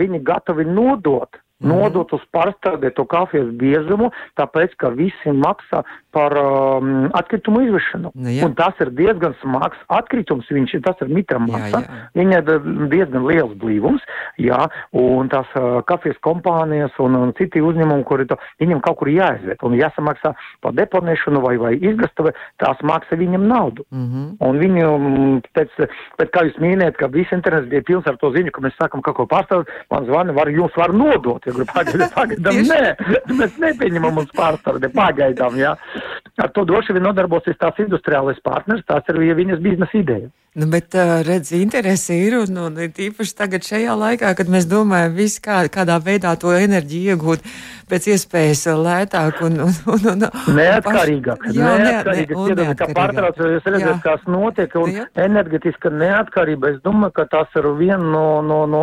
viņi 0.00 0.22
gatavi 0.24 0.66
nodot. 0.68 1.40
Nodot 1.64 2.12
uz 2.14 2.22
pārstrādēto 2.34 3.04
kafijas 3.10 3.48
biezumu, 3.58 4.12
tāpēc, 4.38 4.74
ka 4.78 4.92
visi 4.94 5.32
maksā 5.34 5.82
par 6.14 6.34
um, 6.38 7.08
atkritumu 7.18 7.64
izvešanu. 7.66 8.12
Nu, 8.14 8.30
jā. 8.32 8.46
un 8.46 8.54
tas 8.58 8.78
ir 8.82 8.92
diezgan 8.96 9.34
smags 9.42 9.80
atkritums, 9.92 10.48
viņš 10.50 10.76
tas 10.86 11.02
ir 11.04 11.10
mitra 11.12 11.40
masa, 11.42 11.82
viņa 12.18 12.40
ir 12.42 12.68
diezgan 12.92 13.26
liels 13.26 13.54
blīvums, 13.60 14.04
jā, 14.40 14.60
un 14.96 15.30
tās 15.32 15.50
uh, 15.58 15.80
kafijas 15.88 16.18
kompānijas 16.24 16.94
un, 17.02 17.18
un 17.18 17.34
citi 17.38 17.62
uzņēmumi, 17.64 18.06
kuri 18.08 18.28
to, 18.30 18.38
viņam 18.62 18.82
kaut 18.86 19.00
kur 19.02 19.10
jāizved, 19.12 19.62
un 19.66 19.76
jāsamaksā 19.78 20.34
par 20.64 20.76
deponēšanu 20.78 21.42
vai, 21.44 21.56
vai 21.60 21.74
izgastave, 21.76 22.34
tās 22.62 22.80
maksā 22.86 23.18
viņam 23.18 23.48
naudu. 23.50 23.84
Mm 23.90 24.06
-hmm. 24.06 24.26
Un 24.48 24.58
viņi, 24.62 25.42
pēc, 25.58 25.74
pēc 26.18 26.32
kā 26.34 26.46
jūs 26.46 26.62
mīnējat, 26.62 26.96
ka 26.96 27.10
viss 27.12 27.34
internets 27.34 27.68
bija 27.68 27.82
pilns 27.82 28.06
ar 28.06 28.16
to 28.16 28.30
ziņu, 28.32 28.54
ka 28.54 28.62
mēs 28.64 28.78
sākam 28.78 29.02
kaut 29.02 29.16
ko 29.16 29.26
pārstāvēt, 29.26 29.68
man 29.90 30.06
zvana, 30.06 30.32
var, 30.32 30.48
jūs 30.48 30.76
var 30.76 30.94
nodot 30.94 31.47
ja 31.48 31.56
gribu 31.56 31.72
pagaidām, 31.72 32.12
pagaidām 32.14 32.60
nē, 32.68 32.82
mēs 33.40 33.56
nepieņemam 33.64 34.22
uz 34.22 34.32
pārstrādi, 34.36 34.92
pagaidām, 34.94 35.58
jā. 35.60 35.74
Ar 36.38 36.52
to 36.54 36.64
droši 36.68 36.96
vien 36.96 37.06
nodarbosies 37.08 37.58
tās 37.60 37.80
industriālais 37.82 38.38
partners, 38.44 38.84
tās 38.88 39.08
ir 39.10 39.20
viņas 39.38 39.64
biznesa 39.64 39.98
ideja. 39.98 40.30
Nu, 40.58 40.66
bet, 40.66 40.94
redz, 41.22 41.52
interesi 41.54 42.16
ir, 42.26 42.34
un, 42.40 42.56
un 42.66 42.78
tīpaši 42.90 43.34
tagad 43.38 43.62
šajā 43.62 43.92
laikā, 43.94 44.32
kad 44.34 44.48
mēs 44.50 44.64
domājam, 44.66 45.12
visi 45.14 45.38
kā, 45.44 45.60
kādā 45.70 46.00
veidā 46.02 46.32
to 46.42 46.50
enerģiju 46.50 47.14
iegūt 47.14 47.44
pēc 47.88 48.08
iespējas 48.10 48.64
lētāk 48.74 49.38
un, 49.46 49.60
un, 49.68 49.76
un, 49.94 50.08
un 50.12 50.24
neatkarīgāk. 50.56 51.46
Jā, 51.54 51.76
neatkarīgāk. 51.84 52.34
Un 52.34 52.50
neatkarīgāk. 52.58 52.80
Kā 52.80 52.88
pārtrauc, 52.96 53.38
jūs 53.38 53.68
redzat, 53.70 54.00
kas 54.02 54.26
notiek, 54.26 54.74
un 54.82 54.96
jā. 54.96 55.06
energetiska 55.28 55.92
neatkarība, 55.94 56.74
es 56.74 56.82
domāju, 56.82 57.14
ka 57.20 57.28
tas 57.36 57.54
ir 57.60 57.70
viena 57.78 58.02
no, 58.02 58.26
no, 58.42 58.58
no 58.66 58.82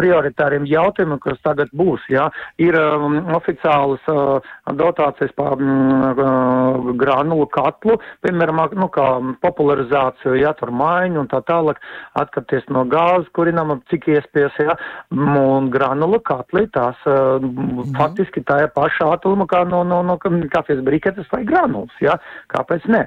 prioritāriem 0.00 0.64
jautājumiem, 0.70 1.20
kas 1.26 1.44
tagad 1.44 1.76
būs, 1.76 2.08
jā. 2.08 2.30
Ir 2.62 2.80
um, 2.80 3.20
oficiālas 3.36 4.08
uh, 4.08 4.50
dotācijas 4.76 5.32
par 5.36 5.56
um, 5.60 6.90
granulu 7.00 7.46
katlu, 7.52 7.96
piemēram, 8.24 8.62
nu, 8.78 8.88
kā 8.92 9.06
popularizāciju, 9.44 10.36
jā, 10.40 10.52
tur 10.58 10.72
maiņu 10.74 11.22
un 11.22 11.30
tā 11.30 11.40
tālāk, 11.48 11.80
atkapties 12.20 12.66
no 12.74 12.84
gāzes, 12.90 13.28
kurinam 13.36 13.76
cik 13.90 14.08
iespējas, 14.14 14.58
ja, 14.62 14.76
un 15.14 15.70
granula 15.72 16.20
katli, 16.26 16.66
tās 16.74 16.98
uh, 17.08 17.38
mm. 17.42 17.92
faktiski 17.98 18.44
tā 18.48 18.62
ir 18.64 18.72
paša 18.76 19.12
ātruma 19.16 19.46
kā 19.50 19.62
no, 19.68 19.82
no, 19.86 20.02
no 20.06 20.18
kafijas 20.20 20.82
briketes 20.86 21.28
vai 21.32 21.42
granulas, 21.48 21.94
ja, 22.04 22.18
kāpēc 22.52 22.88
ne? 22.92 23.06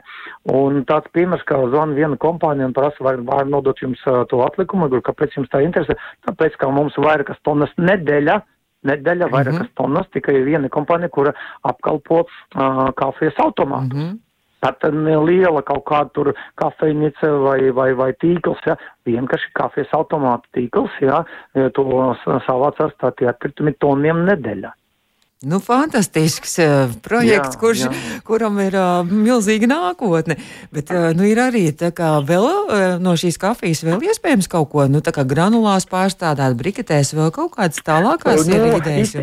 Un 0.54 0.84
tāds 0.90 1.12
piemērs, 1.16 1.46
kā 1.50 1.60
zvana 1.70 1.98
viena 1.98 2.20
kompānija 2.20 2.70
un 2.70 2.76
prasa, 2.76 3.04
vai 3.06 3.18
var 3.24 3.50
nodot 3.50 3.80
jums 3.84 4.02
uh, 4.08 4.24
to 4.30 4.44
atlikumu, 4.46 4.90
kāpēc 5.04 5.38
jums 5.38 5.52
tā 5.54 5.64
interesē, 5.66 5.98
tāpēc, 6.28 6.58
ka 6.60 6.72
mums 6.74 6.98
vairākas 7.00 7.40
tonnas 7.48 7.72
nedēļa 7.80 8.42
nedēļa, 8.90 9.30
vairākas 9.32 9.60
mm 9.60 9.66
-hmm. 9.66 9.78
tonnas, 9.80 10.10
tikai 10.14 10.42
viena 10.46 10.70
kompānija, 10.70 11.10
kura 11.10 11.34
apkalpo 11.64 12.24
uh, 12.24 12.94
kafijas 12.96 13.40
automātus. 13.40 13.98
Mm 13.98 14.10
-hmm. 14.10 14.20
Tad 14.64 14.94
liela 15.28 15.62
kaut 15.62 15.84
kāda 15.84 16.10
tur 16.14 16.34
kafejnīca 16.56 17.32
vai, 17.44 17.72
vai, 17.72 17.94
vai 17.94 18.12
tīkls, 18.14 18.62
ja, 18.66 18.78
vienkārši 19.06 19.50
kafijas 19.54 19.92
automāta 19.92 20.48
tīkls, 20.56 20.94
ja, 21.02 21.26
to 21.76 21.84
savācās 22.48 22.96
tā 23.02 23.12
tie 23.18 23.28
atkritumi 23.28 23.74
toniem 23.80 24.24
nedēļā. 24.26 24.72
Nu, 25.44 25.60
fantastisks 25.60 26.54
uh, 26.64 26.92
projekts, 27.04 27.56
jā, 27.56 27.60
kurš, 27.60 27.82
jā. 27.84 27.92
kuram 28.24 28.60
ir 28.64 28.76
uh, 28.80 29.02
milzīga 29.04 29.68
nākotne. 29.68 30.38
Bet 30.72 30.92
uh, 30.94 31.10
nu, 31.18 31.26
ir 31.28 31.42
arī 31.44 31.66
vēl, 31.74 32.46
uh, 32.48 32.84
no 33.04 33.16
šīs 33.20 33.36
kafijas 33.42 33.84
vēl 33.84 34.06
iespējams 34.08 34.48
kaut 34.52 34.70
ko 34.72 34.86
nu, 34.88 35.02
granulās 35.04 35.88
pārstādāt, 35.92 36.56
briketēs, 36.60 37.12
vēl 37.18 37.34
kaut 37.36 37.58
kādas 37.58 37.84
tālākās 37.84 38.48
nu, 38.48 38.60
idejas. 38.78 39.16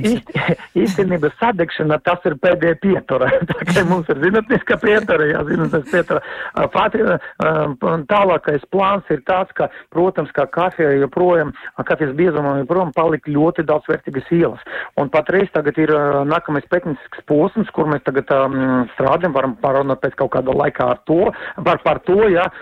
Īstenībā 0.77 1.31
sadegšana 1.39 2.00
tas 2.05 2.21
ir 2.29 2.37
pēdējā 2.43 2.77
pietura. 2.85 3.31
Tā 3.75 3.87
mums 3.89 4.11
ir 4.12 4.21
zinātniska 4.21 4.77
pietura, 4.83 5.31
jā, 5.33 5.41
zinātniska 5.49 5.95
pietura. 5.95 6.21
Uh, 6.53 6.69
Pati, 6.75 7.00
uh, 7.00 7.97
tālākais 8.12 8.69
plāns 8.75 9.09
ir 9.15 9.25
tāds, 9.29 9.57
ka, 9.57 9.71
protams, 9.95 10.35
ka 10.37 10.45
kafija 10.53 10.93
joprojām, 11.00 11.55
kafijas 11.89 12.12
biezumam 12.19 12.61
joprojām 12.61 12.93
palika 12.97 13.33
ļoti 13.33 13.65
daudz 13.69 13.89
vērtīgas 13.89 14.31
ielas. 14.37 14.69
Un 15.00 15.09
patreiz 15.12 15.49
tagad 15.57 15.81
ir 15.81 15.97
nākamais 16.29 16.67
pētniecisks 16.71 17.25
posms, 17.29 17.69
kur 17.75 17.85
mēs 17.90 18.02
tagad 18.07 18.26
um, 18.35 18.55
strādājam, 18.95 19.35
varam 19.37 19.55
parunāt 19.62 19.99
pēc 20.02 20.14
kaut 20.21 20.33
kāda 20.35 20.50
laika 20.57 20.83
ar 20.95 20.99
to, 21.09 21.21
par, 21.64 21.79
par 21.85 21.99
to, 22.09 22.19
ja, 22.33 22.45
uh, 22.50 22.55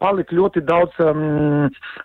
palikt 0.00 0.30
ļoti 0.36 0.60
daudz 0.68 0.92
um, 1.04 1.20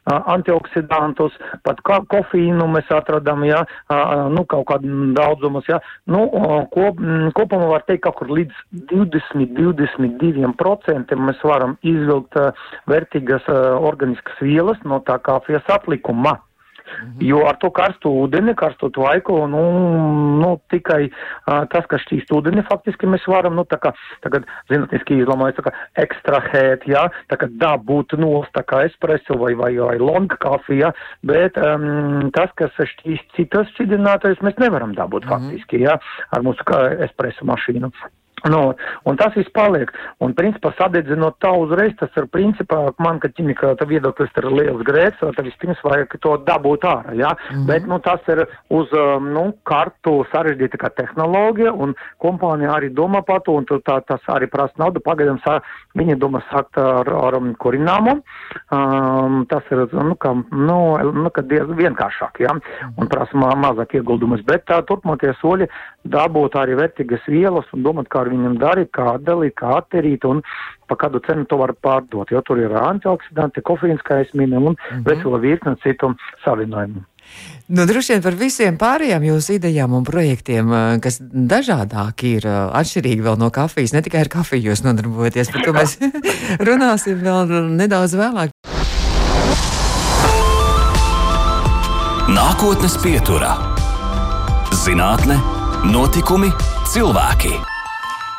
antioksidantus, 0.07 1.33
pat 1.65 1.77
kofīnu 1.83 2.65
mēs 2.73 2.87
atradam, 2.93 3.39
ja, 3.47 3.61
uh, 3.63 3.67
nu, 4.33 4.41
kaut 4.49 4.65
kādu 4.71 4.87
daudzumus, 5.17 5.65
ja, 5.71 5.77
nu, 6.11 6.19
kop, 6.73 6.95
kopumā 7.37 7.67
var 7.73 7.83
teikt, 7.87 8.03
kaut 8.07 8.17
kur 8.21 8.29
līdz 8.39 8.55
20-22% 8.93 11.09
mēs 11.27 11.39
varam 11.47 11.71
izvilkt 11.81 12.33
uh, 12.39 12.43
vērtīgas 12.91 13.45
uh, 13.51 13.57
organiskas 13.83 14.37
vielas 14.43 14.79
no 14.87 14.97
tā 15.07 15.15
kāfijas 15.23 15.65
atlikuma. 15.73 16.33
Mhm. 16.83 17.23
Jo 17.25 17.43
ar 17.47 17.57
to 17.61 17.69
karstu 17.73 18.11
ūdeni, 18.23 18.55
karstu 18.59 18.89
tvaiku, 18.93 19.35
nu, 19.49 19.61
nu 20.41 20.51
tikai 20.71 21.01
uh, 21.09 21.63
tas, 21.71 21.87
kas 21.91 22.03
šķīst 22.05 22.33
ūdeni, 22.35 22.65
faktiski 22.69 23.09
mēs 23.09 23.25
varam, 23.29 23.55
nu, 23.59 23.65
tā 23.69 23.79
kā, 23.81 23.93
tagad 24.25 24.47
zinātniski 24.71 25.19
izlamājas, 25.21 25.59
tā 25.59 25.67
kā 25.67 25.75
ekstrahēt, 26.05 26.87
jā, 26.89 27.05
tā 27.31 27.39
kā 27.41 27.49
dabūt 27.61 28.17
nos, 28.21 28.49
tā 28.57 28.65
kā 28.67 28.83
espresso 28.89 29.37
vai, 29.41 29.53
vai, 29.59 29.71
vai 29.79 29.97
long 30.01 30.31
kafija, 30.43 30.93
bet 31.27 31.59
um, 31.61 32.29
tas, 32.35 32.51
kas 32.59 32.75
šķīst 32.93 33.37
citas 33.37 33.71
šķidrinātājus, 33.75 34.43
mēs 34.45 34.59
nevaram 34.61 34.95
dabūt 34.97 35.25
-hmm. 35.25 35.33
faktiski, 35.33 35.85
jā, 35.87 35.97
ar 36.31 36.45
mūsu 36.45 36.67
espresso 37.07 37.45
mašīnu. 37.47 37.91
Nu, 38.49 38.73
un 39.07 39.15
tas 39.15 39.35
viss 39.37 39.51
paliek. 39.55 39.91
Un, 40.23 40.33
principā, 40.35 40.73
sadedzinot 40.75 41.37
tā 41.43 41.53
uzreiz, 41.55 41.93
tas 41.99 42.11
ir, 42.19 42.27
principā, 42.31 42.79
man, 42.99 43.21
ka 43.23 43.29
ķimika 43.31 43.71
tā 43.79 43.87
viedoklis 43.87 44.33
ir 44.39 44.47
liels 44.51 44.83
grēks, 44.83 45.21
tad 45.23 45.47
vispirms 45.47 45.79
vajag 45.85 46.17
to 46.23 46.35
dabūt 46.47 46.83
ārā, 46.89 47.15
jā. 47.15 47.31
Mm 47.31 47.55
-hmm. 47.55 47.67
Bet, 47.69 47.87
nu, 47.87 47.99
tas 47.99 48.19
ir 48.27 48.43
uz, 48.69 48.91
um, 48.91 49.29
nu, 49.33 49.53
kartu 49.63 50.25
sarežģīta 50.31 50.77
kā 50.77 50.89
tehnoloģija, 50.95 51.71
un 51.71 51.95
kompānija 52.19 52.75
arī 52.75 52.89
domā 52.91 53.21
par 53.23 53.39
to, 53.41 53.53
un 53.53 53.65
tā, 53.65 54.01
tas 54.07 54.21
arī 54.27 54.47
prasa 54.47 54.73
naudu. 54.77 54.99
Pagaidām 54.99 55.39
sā, 55.45 55.61
viņi 55.95 56.19
domā 56.19 56.41
sākt 56.51 56.77
ar, 56.77 57.07
ar 57.07 57.35
um, 57.35 57.55
kurināmu. 57.55 58.21
Um, 58.71 59.45
tas 59.49 59.63
ir, 59.71 59.87
nu, 59.93 60.15
kā, 60.15 60.33
nu, 60.51 60.79
nu 61.13 61.29
kā 61.29 61.41
diez 61.41 61.67
vienkāršāk, 61.67 62.39
jā, 62.39 62.51
un 62.97 63.07
prasa 63.07 63.37
ma 63.37 63.55
mazāk 63.55 63.95
ieguldumus. 63.95 64.43
Bet 64.45 64.65
tā 64.65 64.81
turpmākie 64.81 65.33
soļi 65.39 65.67
dabūt 66.03 66.55
arī 66.55 66.75
vērtīgas 66.75 67.27
vielas 67.27 67.65
un 67.73 67.83
domāt, 67.83 68.07
kā 68.09 68.19
ar 68.19 68.32
viņam 68.33 68.59
darīt, 68.61 68.91
kā 68.95 69.13
atdalīt, 69.15 69.55
kā 69.61 69.77
atterīt 69.79 70.27
un 70.29 70.43
pa 70.89 70.97
kādu 70.99 71.21
cenu 71.25 71.47
to 71.49 71.57
var 71.61 71.73
pārdot, 71.85 72.33
jo 72.33 72.43
tur 72.45 72.59
ir 72.61 72.75
antioksidanti, 72.81 73.63
kofīns, 73.65 74.03
kā 74.05 74.21
es 74.25 74.33
minēju, 74.33 74.61
un 74.61 74.75
mm 74.75 74.77
-hmm. 74.91 75.09
vesela 75.09 75.39
virkne 75.39 75.75
citu 75.83 76.13
savinojumu. 76.43 77.05
Nu, 77.67 77.85
droši 77.85 78.13
vien 78.13 78.21
par 78.21 78.35
visiem 78.37 78.77
pārējām 78.77 79.23
jūsu 79.23 79.55
idejām 79.55 79.93
un 79.95 80.03
projektiem, 80.03 80.73
eh, 80.73 80.99
kas 81.03 81.19
dažādāki 81.21 82.35
ir 82.37 82.47
eh, 82.47 82.57
atšķirīgi 82.81 83.23
vēl 83.23 83.39
no 83.39 83.49
kafijas. 83.49 83.93
Ne 83.93 84.01
tikai 84.01 84.25
ar 84.25 84.29
kafiju 84.29 84.69
jūs 84.69 84.83
nodarbojaties, 84.83 85.51
par 85.53 85.65
to 85.65 85.73
mēs 85.73 85.97
runāsim 86.67 87.23
vēl 87.23 87.71
nedaudz 87.79 88.17
vēlāk. 88.19 88.53
Nākotnes 92.33 92.97
pieturā- 93.03 93.57
zinātne, 94.85 95.39
notikumi, 95.85 96.51
cilvēki. 96.93 97.72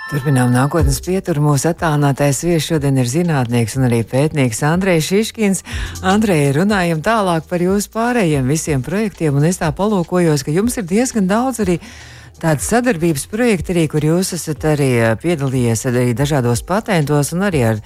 Turpinām 0.05 0.51
nākotnes 0.53 0.99
pieturu. 1.01 1.41
Mūsu 1.41 1.71
attālinātais 1.71 2.43
viesis 2.45 2.67
šodien 2.69 2.99
ir 3.01 3.09
zinātnieks 3.09 3.79
un 3.79 3.87
arī 3.87 4.03
pētnieks 4.05 4.59
Andrejs 4.69 5.07
Šiškins. 5.09 5.63
Andrej, 6.05 6.51
runājam 6.59 7.01
tālāk 7.01 7.47
par 7.49 7.63
jūsu 7.65 7.89
pārējiem 7.95 8.51
visiem 8.53 8.83
projektiem, 8.85 9.39
un 9.41 9.47
es 9.49 9.63
tā 9.63 9.71
palūkojos, 9.73 10.45
ka 10.45 10.53
jums 10.53 10.77
ir 10.77 10.85
diezgan 10.91 11.25
daudz 11.31 11.63
arī 11.65 11.79
tāda 12.37 12.61
sadarbības 12.61 13.25
projekta, 13.33 13.73
arī, 13.73 13.87
kur 13.89 14.05
jūs 14.05 14.35
esat 14.37 14.67
arī 14.75 14.91
piedalījies 15.23 15.87
arī 15.89 16.03
dažādos 16.19 16.61
patentos 16.69 17.33
un 17.33 17.47
arī 17.49 17.63
ar. 17.71 17.81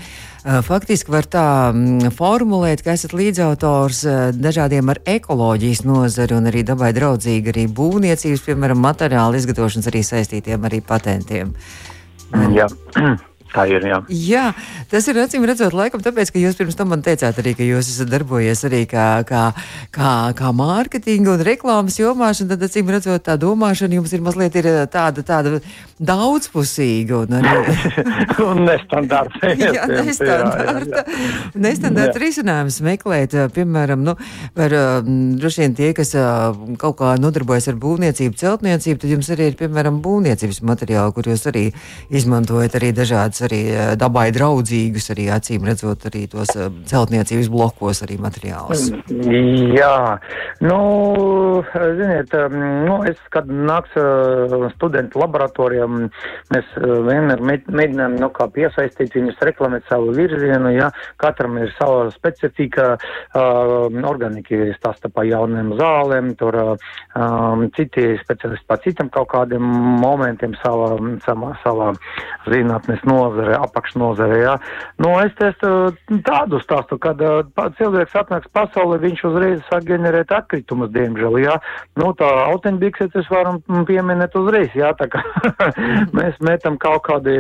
Faktiski 0.67 1.15
var 1.15 1.29
tā 1.31 1.45
formulēt, 2.17 2.83
ka 2.83 2.97
esat 2.99 3.15
līdzautors 3.15 4.01
dažādiem 4.35 4.91
ar 4.91 4.99
ekoloģijas 5.07 5.85
nozari 5.87 6.35
un 6.35 6.51
arī 6.51 6.65
dabai 6.67 6.91
draudzīgi 6.99 7.55
arī 7.55 7.69
būvniecības, 7.79 8.43
piemēram, 8.49 8.83
materiālu 8.83 9.39
izgatavošanas 9.39 9.93
arī 9.93 10.03
saistītiem 10.11 10.67
arī 10.67 10.83
patentiem. 10.83 11.55
Jā. 12.35 12.67
Tā 13.55 13.65
ir. 13.71 13.85
Jā. 13.89 13.99
jā, 14.13 14.45
tas 14.91 15.07
ir 15.09 15.19
acīm 15.23 15.47
redzot, 15.49 15.73
laikam, 15.77 16.03
tāpēc, 16.05 16.33
ka 16.35 16.41
jūs 16.43 16.59
pirms 16.59 16.77
tam 16.77 16.91
man 16.93 17.03
teicāt, 17.05 17.39
arī, 17.41 17.55
ka 17.57 17.65
jūs 17.65 17.89
esat 17.95 18.11
darbojies 18.13 18.65
arī 18.69 18.83
kā, 18.91 19.07
kā, 19.29 19.45
kā, 19.95 20.13
kā 20.37 20.53
mārketinga 20.57 21.37
un 21.37 21.45
reklāmas 21.47 21.97
jomā. 22.01 22.31
Tad, 22.39 22.61
acīm 22.69 22.91
redzot, 22.93 23.25
tā 23.25 23.39
domāšana 23.41 23.97
jums 23.99 24.13
ir 24.13 24.25
mazliet 24.25 24.59
ir 24.61 24.69
tāda, 24.93 25.25
tāda 25.27 25.63
daudzpusīga 25.99 27.23
un 27.25 27.39
arī 27.39 27.55
un 28.51 28.63
nestandarta. 28.67 29.55
jā, 29.65 29.87
nestandarta. 29.97 31.05
Nestandarta 31.59 32.23
risinājums 32.23 32.81
meklēt, 32.85 33.35
piemēram, 33.57 34.05
nu, 34.07 34.15
var, 34.59 34.77
droši 35.41 35.65
vien 35.65 35.79
tie, 35.79 35.91
kas 35.97 36.13
kaut 36.81 36.99
kā 37.01 37.15
nodarbojas 37.21 37.71
ar 37.73 37.81
būvniecību, 37.81 38.37
celtniecību, 38.39 39.01
tad 39.03 39.17
jums 39.17 39.33
arī 39.35 39.51
ir, 39.53 39.59
piemēram, 39.59 40.03
būvniecības 40.05 40.63
materiāli, 40.69 41.17
kur 41.17 41.33
jūs 41.33 41.49
arī 41.51 41.67
izmantojat 42.13 42.79
arī 42.79 42.93
dažādas 42.97 43.38
tāds 43.39 43.47
arī 43.47 43.61
eh, 43.71 43.97
dabai 43.97 44.31
draudzīgus, 44.33 45.11
arī 45.13 45.29
acīm 45.31 45.65
redzot, 45.67 46.07
arī 46.09 46.27
tos 46.29 46.51
eh, 46.57 46.69
celtniecības 46.91 47.49
blokos 47.49 48.03
arī 48.03 48.19
materiālus. 48.19 48.91
Jā, 49.09 50.19
nu, 50.61 51.63
ziniet, 51.73 52.35
nu, 52.53 53.03
es, 53.07 53.19
kad 53.31 53.47
nāks 53.47 53.95
eh, 53.97 54.69
studentu 54.75 55.23
laboratorijām, 55.23 56.09
mēs 56.53 56.75
vienmēr 56.79 57.43
mēģinām, 57.43 58.19
nu, 58.19 58.31
kā 58.35 58.49
piesaistīt 58.53 59.15
viņus, 59.15 59.39
reklamēt 59.43 59.87
savu 59.89 60.13
virzienu, 60.17 60.73
jā, 60.75 60.91
katram 61.19 61.59
ir 61.59 61.73
sava 61.79 62.09
specifika, 62.15 62.97
organiki 64.09 64.73
stāsta 64.77 65.11
pa 65.13 65.25
jauniem 65.27 65.75
zālēm, 65.79 66.33
tur 66.39 66.57
um, 66.65 67.65
citi 67.77 68.15
speciālisti 68.23 68.69
pa 68.69 68.79
citam 68.85 69.11
kaut 69.13 69.29
kādiem 69.33 69.65
momentiem 70.03 70.55
savā, 70.63 70.95
savā, 71.27 71.53
savā 71.65 71.91
zinātnes 72.49 73.05
no 73.09 73.28
nozare, 73.29 73.57
apakšnozare. 73.57 74.39
Ja. 74.39 74.59
Nu, 74.97 75.13
es 75.21 75.33
testu 75.39 75.93
tādu 76.25 76.61
stāstu, 76.63 76.99
kad 77.01 77.21
uh, 77.21 77.45
cilvēks 77.79 78.17
atnāks 78.17 78.51
pasaulē, 78.57 78.99
viņš 79.03 79.25
uzreiz 79.29 79.61
sāk 79.69 79.87
generēt 79.89 80.33
atkritumus, 80.35 80.91
diemžēl. 80.95 81.39
Ja. 81.43 81.59
Nu, 81.99 82.13
tā 82.19 82.29
autenbiksetes 82.49 83.29
varam 83.33 83.61
pieminēt 83.89 84.37
uzreiz, 84.39 84.73
jā, 84.77 84.93
tā 84.99 85.09
kā 85.13 85.23
mēs 86.19 86.39
metam 86.45 86.79
kaut 86.81 87.05
kādi 87.09 87.37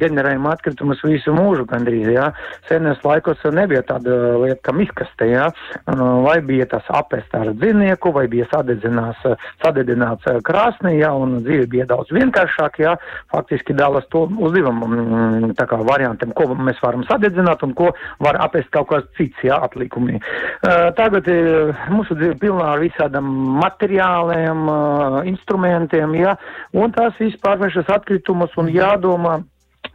generējam 0.00 0.46
atkritumus 0.50 1.02
visu 1.06 1.34
mūžu 1.36 1.66
gandrīz, 1.70 2.08
jā. 2.14 2.30
Senes 2.70 3.02
laikos 3.04 3.42
nebija 3.52 3.82
tāda 3.88 4.38
lieta, 4.42 4.60
kā 4.68 4.76
miskaste, 4.76 5.28
jā. 5.32 5.50
Vai 5.86 6.38
bija 6.46 6.68
tas 6.70 6.86
apēst 6.92 7.34
ar 7.36 7.52
dzīvnieku, 7.56 8.12
vai 8.14 8.26
bija 8.30 8.46
sadedzināts, 8.52 9.26
sadedzināts 9.64 10.28
krāsnī, 10.46 10.96
jā, 11.00 11.12
un 11.16 11.40
dzīve 11.42 11.68
bija 11.72 11.88
daudz 11.90 12.12
vienkāršāk, 12.14 12.80
jā. 12.82 12.96
Faktiski 13.32 13.74
dalas 13.76 14.06
to 14.12 14.26
uz 14.42 14.54
divām 14.54 14.82
Mm, 14.92 15.31
tā 15.58 15.66
kā 15.70 15.78
variantiem, 15.86 16.32
ko 16.36 16.48
mēs 16.54 16.80
varam 16.82 17.04
sadedzināt 17.08 17.62
un 17.66 17.74
ko 17.78 17.90
var 18.22 18.38
apēst 18.44 18.72
kaut 18.74 18.90
kāds 18.92 19.08
cits, 19.18 19.38
jā, 19.46 19.58
atlikumi. 19.68 20.18
Uh, 20.18 20.90
tagad 20.98 21.28
uh, 21.32 21.86
mūsu 21.92 22.16
dzīve 22.18 22.38
pilnā 22.42 22.72
ar 22.74 22.82
visādam 22.82 23.30
materiāliem, 23.62 24.66
uh, 24.68 25.20
instrumentiem, 25.28 26.18
jā, 26.20 26.36
un 26.76 26.94
tās 26.96 27.16
viss 27.20 27.40
pārvēršas 27.44 27.90
atkritumus 27.96 28.54
un 28.60 28.70
jādomā 28.72 29.40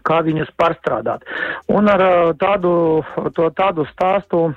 kā 0.08 0.22
viņus 0.24 0.52
pārstrādāt. 0.60 1.26
Un 1.72 1.90
ar 1.92 2.04
tādu, 2.40 2.72
to, 3.36 3.50
tādu 3.58 3.86
stāstu 3.92 4.48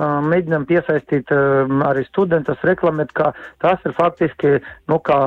mēģinām 0.00 0.66
piesaistīt 0.70 1.32
arī 1.86 2.04
studentus, 2.08 2.62
reklamēt, 2.66 3.12
ka 3.16 3.32
tas 3.62 3.82
ir 3.86 3.94
faktiski, 3.98 4.56
nu, 4.90 5.00
kā, 5.04 5.20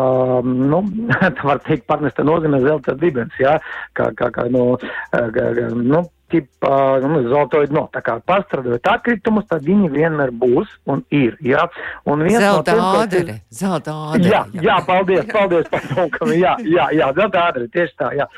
nu, 0.44 0.84
tā 1.38 1.48
var 1.48 1.64
teikt, 1.68 1.88
pārnesta 1.90 2.26
nozīmē 2.28 2.64
zelta 2.66 2.98
dibens, 3.00 3.36
jā, 3.42 3.60
kā, 3.98 4.12
kā, 4.18 4.32
kā, 4.34 4.50
nu, 4.54 4.74
nu, 5.84 6.04
tipa, 6.34 7.00
nu, 7.04 7.22
zeltoid, 7.30 7.74
no, 7.76 7.84
tā 7.94 8.02
kā 8.06 8.16
pārstrādājot 8.26 8.90
atkritumus, 8.90 9.46
tad 9.52 9.66
viņi 9.68 9.92
vienmēr 9.94 10.34
būs 10.42 10.72
un 10.90 11.04
ir, 11.14 11.36
jā. 11.46 11.68
Un 12.10 12.26
viens 12.26 12.42
zelta 12.42 12.78
no 12.80 12.90
ādere, 13.04 13.38
ir... 13.38 13.42
zelta 13.54 13.94
ādere. 14.10 14.32
Jā, 14.32 14.42
jā, 14.56 14.64
jā, 14.66 14.78
paldies, 14.88 15.28
paldies 15.30 15.70
par 15.70 15.86
to, 15.92 16.08
ka, 16.16 16.32
jā, 16.34 16.56
jā, 16.66 16.90
jā, 16.98 17.12
zelta 17.20 17.48
ādere, 17.52 17.70
tieši 17.76 17.98
tā, 18.02 18.12
jā. 18.18 18.30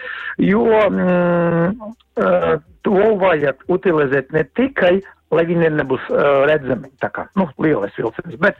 Jo, 0.44 0.66
mm, 0.92 1.94
uh, 2.20 2.50
to 2.86 3.12
vajag 3.22 3.64
utilizēt 3.72 4.36
ne 4.36 4.44
tikai 4.58 4.98
lai 5.34 5.46
viņi 5.48 5.72
nebūs 5.74 6.10
uh, 6.14 6.46
redzami, 6.50 6.92
tā 7.02 7.10
kā, 7.14 7.26
nu, 7.40 7.48
lielais 7.62 7.96
vilciens, 7.98 8.36
bet 8.42 8.60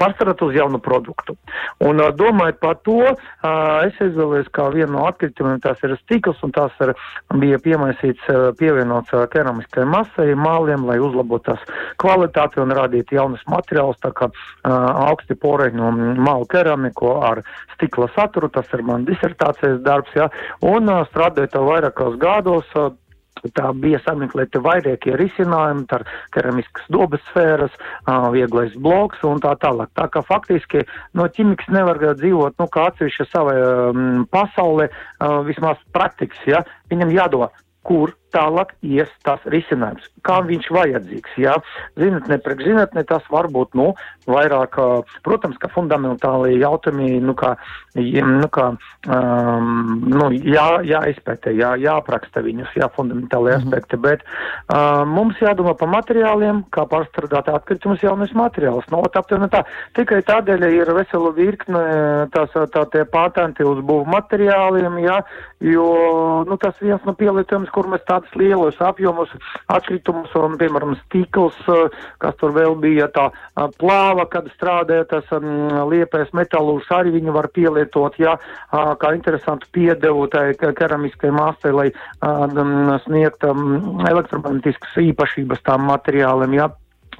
pārstrādāt 0.00 0.40
uz 0.42 0.56
jaunu 0.56 0.80
produktu. 0.82 1.36
Un 1.84 2.00
uh, 2.00 2.08
domājot 2.16 2.58
par 2.62 2.78
to, 2.86 2.96
uh, 3.12 3.84
es 3.86 3.98
izvēlējos 4.02 4.48
kā 4.56 4.66
vienu 4.74 4.96
no 4.96 5.04
atkritumiem, 5.10 5.60
tās 5.62 5.82
ir 5.86 5.94
stikls, 6.00 6.40
un 6.46 6.54
tās 6.56 6.74
ir, 6.82 6.94
bija 7.42 7.60
piemaisīts, 7.62 8.24
uh, 8.32 8.48
pievienots 8.58 9.12
uh, 9.14 9.26
keramiskai 9.32 9.86
masai, 9.92 10.30
māliem, 10.40 10.88
lai 10.88 10.98
uzlabotu 11.02 11.52
tās 11.52 11.84
kvalitāti 12.02 12.62
un 12.64 12.74
radītu 12.76 13.18
jaunus 13.18 13.44
materiālus, 13.52 14.00
tā 14.02 14.12
kā 14.16 14.30
uh, 14.32 14.76
augsti 15.06 15.38
poreņu 15.38 15.92
mālu 16.16 16.48
keramiku 16.50 17.18
ar 17.20 17.44
stikla 17.76 18.08
saturu, 18.16 18.50
tas 18.52 18.72
ir 18.74 18.82
man 18.88 19.06
disertācijas 19.06 19.82
darbs, 19.86 20.16
jā, 20.16 20.30
un 20.64 20.88
uh, 20.90 21.04
strādājot 21.12 21.60
vairākos 21.68 22.18
gados, 22.22 22.72
uh, 22.74 22.94
Tā 23.56 23.70
bija 23.76 24.00
sameklēta 24.04 24.62
vairākie 24.64 25.12
risinājumi, 25.20 25.84
tā 25.90 26.00
keramiskas 26.34 26.86
dobas 26.92 27.22
sfēras, 27.28 27.74
vieglais 28.32 28.74
bloks 28.80 29.22
un 29.28 29.42
tā 29.44 29.52
tālāk. 29.60 29.92
Tā 29.98 30.08
kā 30.12 30.22
faktiski 30.26 30.86
no 31.14 31.28
ķimikas 31.28 31.68
nevar 31.74 32.00
dzīvot, 32.00 32.56
nu, 32.58 32.68
kā 32.72 32.88
atsevišķa 32.90 33.28
savai 33.30 33.56
um, 33.60 34.24
pasaulē, 34.32 34.88
uh, 34.88 35.40
vismaz 35.46 35.80
praktikas, 35.94 36.40
ja, 36.48 36.64
viņam 36.90 37.12
jādomā, 37.14 37.50
kur 37.86 38.16
tālāk 38.36 38.74
ies 38.84 39.10
tas 39.26 39.42
risinājums, 39.52 40.06
kā 40.26 40.40
viņš 40.46 40.68
vajadzīgs. 40.76 41.36
Jā. 41.40 41.56
Zinātnē, 42.00 42.38
priekš 42.44 42.68
zinātnē 42.68 43.06
tas 43.08 43.24
var 43.32 43.48
būt, 43.52 43.74
nu, 43.78 43.92
vairāk, 44.28 44.76
protams, 45.26 45.58
ka 45.62 45.70
fundamentāli 45.72 46.58
jautājumi, 46.60 47.20
nu, 47.24 47.34
kā, 47.38 47.54
nu, 47.96 48.48
kā, 48.52 48.68
um, 49.06 50.02
nu, 50.10 50.30
jā, 50.34 50.66
jāizpētē, 50.86 51.54
jā, 51.56 51.74
jāapraksta 51.80 52.42
viņus, 52.44 52.74
jā, 52.78 52.90
fundamentāli 52.96 53.52
-hmm. 53.52 53.64
aspekti, 53.64 53.96
bet 53.96 54.24
um, 54.68 55.08
mums 55.16 55.40
jādomā 55.40 55.76
par 55.78 55.88
materiāliem, 55.94 56.64
kā 56.74 56.86
pārstrādāt 56.90 57.48
atkritumus 57.52 58.02
jaunus 58.02 58.34
materiālus. 58.34 58.88
Nu, 58.90 59.02
aptuveni 59.06 59.48
tā, 59.52 59.62
tikai 59.96 60.20
tādēļ 60.26 60.66
ir 60.70 60.92
vesela 60.94 61.32
virkne 61.36 61.82
tās, 62.34 62.52
tā 62.52 62.84
tie 62.92 63.04
patenti 63.04 63.64
uz 63.64 63.80
būvu 63.86 64.06
materiāliem, 64.10 64.98
jā, 65.04 65.20
jo, 65.60 65.88
nu, 66.48 66.56
tas 66.60 66.74
viens 66.80 67.02
no 67.06 67.14
pielietojums, 67.14 67.70
kur 67.74 67.88
mēs 67.90 68.04
tādu 68.08 68.25
tādus 68.26 68.36
lielos 68.36 68.76
apjomus 68.80 69.30
atkritumus, 69.68 70.30
un, 70.34 70.56
piemēram, 70.58 70.96
stikls, 71.06 71.56
eh, 71.68 71.90
kas 72.18 72.34
tur 72.40 72.52
vēl 72.52 72.76
bija 72.80 73.08
tā 73.08 73.30
eh, 73.30 73.68
plāva, 73.78 74.26
kad 74.28 74.48
strādāja 74.54 75.06
tas 75.08 75.24
um, 75.32 75.88
liepais 75.90 76.32
metalūrs, 76.32 76.90
arī 76.90 77.12
viņu 77.12 77.32
var 77.32 77.48
pielietot, 77.48 78.16
jā, 78.18 78.36
kā 78.72 79.12
interesantu 79.14 79.66
piedevu 79.72 80.26
tai 80.28 80.54
keramiskai 80.54 81.30
masai, 81.30 81.72
lai 81.72 81.90
um, 82.22 82.98
sniegt 83.04 83.44
um, 83.44 84.00
elektromagnetiskas 84.06 84.96
īpašības 84.96 85.62
tām 85.62 85.86
materiāliem, 85.86 86.54
jā. 86.54 86.70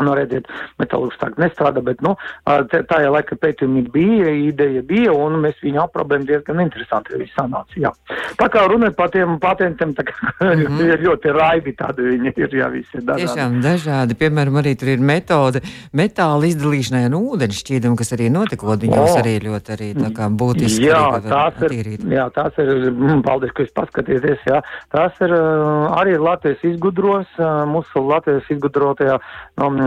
Nu, 0.03 0.13
redziet, 0.17 0.49
metālurgs 0.81 1.17
tagad 1.21 1.41
nestrādā, 1.41 1.81
bet, 1.85 2.03
nu, 2.05 2.15
tajā 2.45 3.11
laika 3.13 3.39
pētījumi 3.41 3.87
bija, 3.93 4.33
ideja 4.51 4.83
bija, 4.87 5.15
un 5.17 5.39
mēs 5.45 5.59
viņu 5.65 5.81
aprobējam 5.87 6.27
diezgan 6.29 6.61
interesanti 6.65 7.17
arī 7.17 7.29
sanāca, 7.33 7.79
jā. 7.81 7.93
Tā 8.37 8.49
kā 8.53 8.67
runāt 8.69 8.97
par 8.99 9.13
tiem 9.15 9.39
patentiem, 9.43 9.95
tā 9.97 10.05
kā 10.09 10.17
mm 10.45 10.67
-hmm. 10.67 10.93
ir 10.93 11.05
ļoti 11.07 11.33
raibi 11.37 11.73
tādi 11.79 12.11
viņi 12.11 12.33
ir, 12.37 12.57
jā, 12.61 12.69
visi 12.73 13.01
dažādi. 13.01 13.25
Tiešām 13.25 13.61
dažādi, 13.65 14.19
piemēram, 14.21 14.61
arī 14.61 14.75
tur 14.77 14.93
ir 14.93 15.01
metode 15.01 15.63
metāla 15.93 16.51
izdalīšanai 16.51 17.07
un 17.09 17.19
ūdens 17.21 17.63
šķīdam, 17.63 17.97
kas 17.97 18.13
arī 18.13 18.31
notekot, 18.31 18.81
viņos 18.83 19.11
oh. 19.15 19.21
arī 19.23 19.39
ļoti 19.47 19.75
arī 19.77 19.89
tā 19.97 20.13
kā 20.17 20.29
būtiski. 20.29 20.87
Jā, 20.87 21.21
tās 21.25 21.63
ir, 21.71 21.89
jā, 22.13 22.29
tās 22.37 22.53
ir, 22.59 22.73
mm, 22.91 23.23
paldies, 23.27 23.53
ka 23.57 23.65
jūs 23.65 23.75
paskatieties, 23.77 24.45
jā, 24.47 24.61
tās 24.95 25.13
ir 25.25 25.33
arī 25.33 26.19
Latvijas 26.21 26.65
izgudros, 26.65 27.29
mūsu 27.73 28.05
Latvijas 28.07 28.51
izgudrotajā, 28.51 29.19
um, 29.57 29.77
mm, 29.77 29.86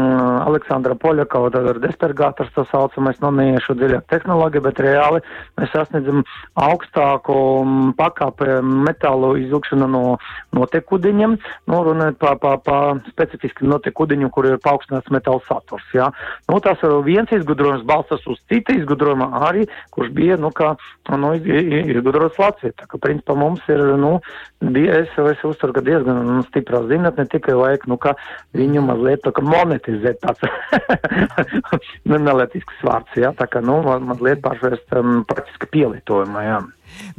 Aleksandra 0.49 0.95
Poļakova, 0.99 1.51
tad 1.53 1.67
ir 1.71 1.79
despergātors, 1.83 2.51
tā 2.55 2.65
saucamais, 2.69 3.19
nu, 3.23 3.31
neiešu 3.35 3.75
dziļāk 3.79 4.07
tehnoloģija, 4.11 4.63
bet 4.65 4.81
reāli 4.83 5.21
mēs 5.59 5.71
sasniedzam 5.73 6.23
augstāku 6.59 7.35
mm, 7.63 7.93
pakāpi 7.99 8.59
metālu 8.63 9.35
izvilkšanu 9.43 9.89
no 9.91 10.03
notiekudiņiem, 10.57 11.35
nu, 11.69 11.81
runājot 11.87 12.19
pa, 12.21 12.35
pa, 12.41 12.55
pa 12.63 12.79
specifiski 13.11 13.67
notiekudiņu, 13.69 14.31
kur 14.33 14.49
ir 14.49 14.59
paaugstināts 14.63 15.11
metāla 15.13 15.43
saturs, 15.47 15.85
jā. 15.95 16.09
Nu, 16.49 16.59
tas 16.63 16.81
ir 16.85 16.95
viens 17.07 17.31
izgudrojums 17.35 17.85
balstas 17.89 18.25
uz 18.29 18.39
cita 18.51 18.75
izgudrojuma 18.77 19.29
arī, 19.49 19.67
kurš 19.95 20.13
bija, 20.17 20.39
nu, 20.41 20.53
kā, 20.55 20.73
nu, 21.13 21.33
izgudrots 21.35 22.39
Latvijā. 22.39 22.73
Tā 22.79 22.87
kā, 22.89 22.99
principā, 23.01 23.35
mums 23.37 23.63
ir, 23.71 23.81
nu, 23.99 24.15
es, 24.61 25.11
es 25.13 25.45
uzturu, 25.45 25.75
ka 25.75 25.85
diezgan 25.85 26.23
nu, 26.27 26.41
stiprā 26.49 26.81
zinātne, 26.89 27.27
tikai 27.29 27.57
vajag, 27.57 27.87
nu, 27.91 27.99
ka 28.01 28.15
viņu 28.57 28.83
mazliet 28.85 29.23
tā 29.25 29.33
kā 29.35 29.43
monetizēt 29.45 29.88
tāds 30.23 30.43
nelietisks 32.09 32.81
vārds, 32.85 33.15
jā, 33.19 33.31
tā 33.37 33.47
kā, 33.51 33.61
nu, 33.65 33.79
mazliet 33.83 34.43
pārvērst 34.43 34.97
um, 34.99 35.21
praktiski 35.29 35.69
pielietojumā, 35.73 36.43
jā. 36.45 36.59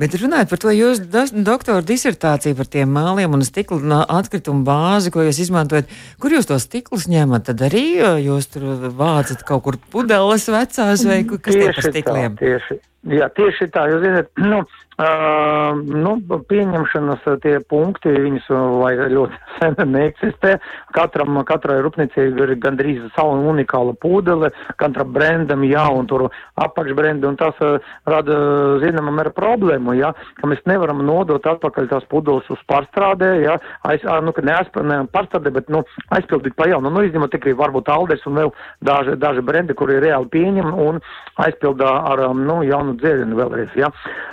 Bet 0.01 0.17
runājot 0.19 0.51
par 0.51 0.61
to 0.61 0.73
jūsu 0.75 1.07
doktora 1.47 1.85
disertāciju 1.87 2.59
par 2.59 2.69
tiem 2.73 2.91
māliem 2.91 3.37
un 3.37 3.47
stikla 3.47 4.03
atkritumu 4.11 4.67
bāzi, 4.67 5.13
ko 5.15 5.23
jūs 5.25 5.39
izmantojat, 5.47 5.91
kur 6.21 6.35
jūs 6.35 6.51
tos 6.51 6.67
stiklus 6.67 7.07
ņemat? 7.11 7.47
Tad 7.49 7.63
arī 7.71 7.87
jūs 8.27 8.51
tur 8.51 8.91
vācat 8.99 9.47
kaut 9.47 9.65
kur 9.67 9.81
pudeles 9.95 10.49
vecās 10.51 11.07
vai 11.07 11.23
kas 11.31 11.55
tie 11.55 11.71
par 11.71 11.87
stikliem? 11.87 12.39
Tā, 12.41 12.47
tieši, 12.47 12.81
Jā, 13.09 13.31
tieši 13.33 13.71
tā, 13.73 13.87
jūs 13.89 14.03
zināt, 14.05 14.27
nu, 14.45 14.59
uh, 15.01 15.79
nu, 15.81 16.15
pieņemšanas 16.51 17.27
tie 17.43 17.57
punkti, 17.71 18.13
viņas 18.13 18.49
vai 18.81 18.93
ļoti 19.13 19.39
sen 19.59 19.77
neeksistē. 19.93 20.57
Katram, 20.97 21.41
katrai 21.49 21.81
rūpnīcai 21.85 22.27
ir 22.31 22.55
gandrīz 22.63 23.03
savu 23.17 23.39
unikāla 23.53 23.95
pūdele, 24.03 24.53
katram 24.81 25.13
brendam, 25.15 25.65
jā, 25.69 25.87
un 25.95 26.09
tur 26.11 26.29
apakšbrendi, 26.61 27.29
un 27.29 27.39
tas 27.41 27.57
uh, 27.65 27.79
rada, 28.09 28.39
zināmam, 28.85 29.21
ir 29.23 29.33
problēmu, 29.37 29.97
jā, 29.99 30.13
ka 30.41 30.51
mēs 30.51 30.63
nevaram 30.69 31.03
nodot 31.07 31.47
atpakaļ 31.55 31.91
tās 31.93 32.07
pūdeles 32.11 32.49
uz 32.53 32.61
pārstrādē, 32.71 33.33
jā, 33.45 33.57
aiz, 33.89 34.05
nu, 34.25 34.35
ka 34.37 34.45
neaiz, 34.47 34.73
ne 34.85 35.03
pārstrādē, 35.15 35.55
bet, 35.55 35.71
nu, 35.73 35.85
aizpildīt 36.17 36.57
pa 36.59 36.69
jaunu, 36.71 36.93
nu, 36.93 37.05
izņemot 37.07 37.33
tikai 37.35 37.57
varbūt 37.59 37.91
alders 37.93 38.27
un 38.29 38.41
vēl 38.43 38.55
daži, 38.87 39.17
daži 39.21 39.45
brendi, 39.47 39.77
kuri 39.79 40.01
reāli 40.03 40.31
pieņem 40.35 40.75
un 40.75 41.01
aizpildā 41.41 41.95
ar, 42.13 42.27
nu, 42.37 42.61
jaunu 42.67 42.99
dzērienu 43.01 43.39
vēlreiz. 43.39 43.79
Ja. 43.79 43.91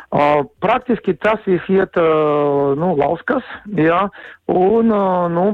Uh, 0.08 0.46
praktiski 0.60 1.16
tas 1.22 1.44
iet 1.70 1.98
uh, 2.02 2.74
nu, 2.80 2.94
lauskas, 2.98 3.46
ja, 3.78 4.08
un 4.48 4.92
uh, 4.92 5.28
nu, 5.32 5.48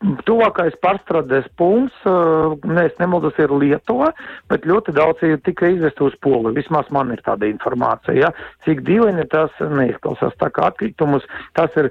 Tuvākais 0.00 0.72
pārstrādes 0.80 1.44
punkts, 1.60 1.96
ne, 2.08 2.86
es 2.88 2.94
nemaldos, 2.96 3.36
ir 3.36 3.52
Lietuva, 3.52 4.06
bet 4.48 4.64
ļoti 4.64 4.94
daudz 4.96 5.20
ir 5.28 5.36
tikai 5.44 5.74
izvest 5.74 6.00
uz 6.00 6.16
Poliju. 6.24 6.54
Vismaz 6.56 6.88
man 6.88 7.12
ir 7.12 7.20
tāda 7.26 7.44
informācija, 7.50 8.16
ja? 8.16 8.30
cik 8.64 8.80
dīvaini 8.88 9.26
tas 9.28 9.52
neizklausās. 9.60 10.32
Tā 10.40 10.48
kā 10.56 10.70
atkritumus, 10.70 11.28
tas 11.58 11.76
ir 11.76 11.90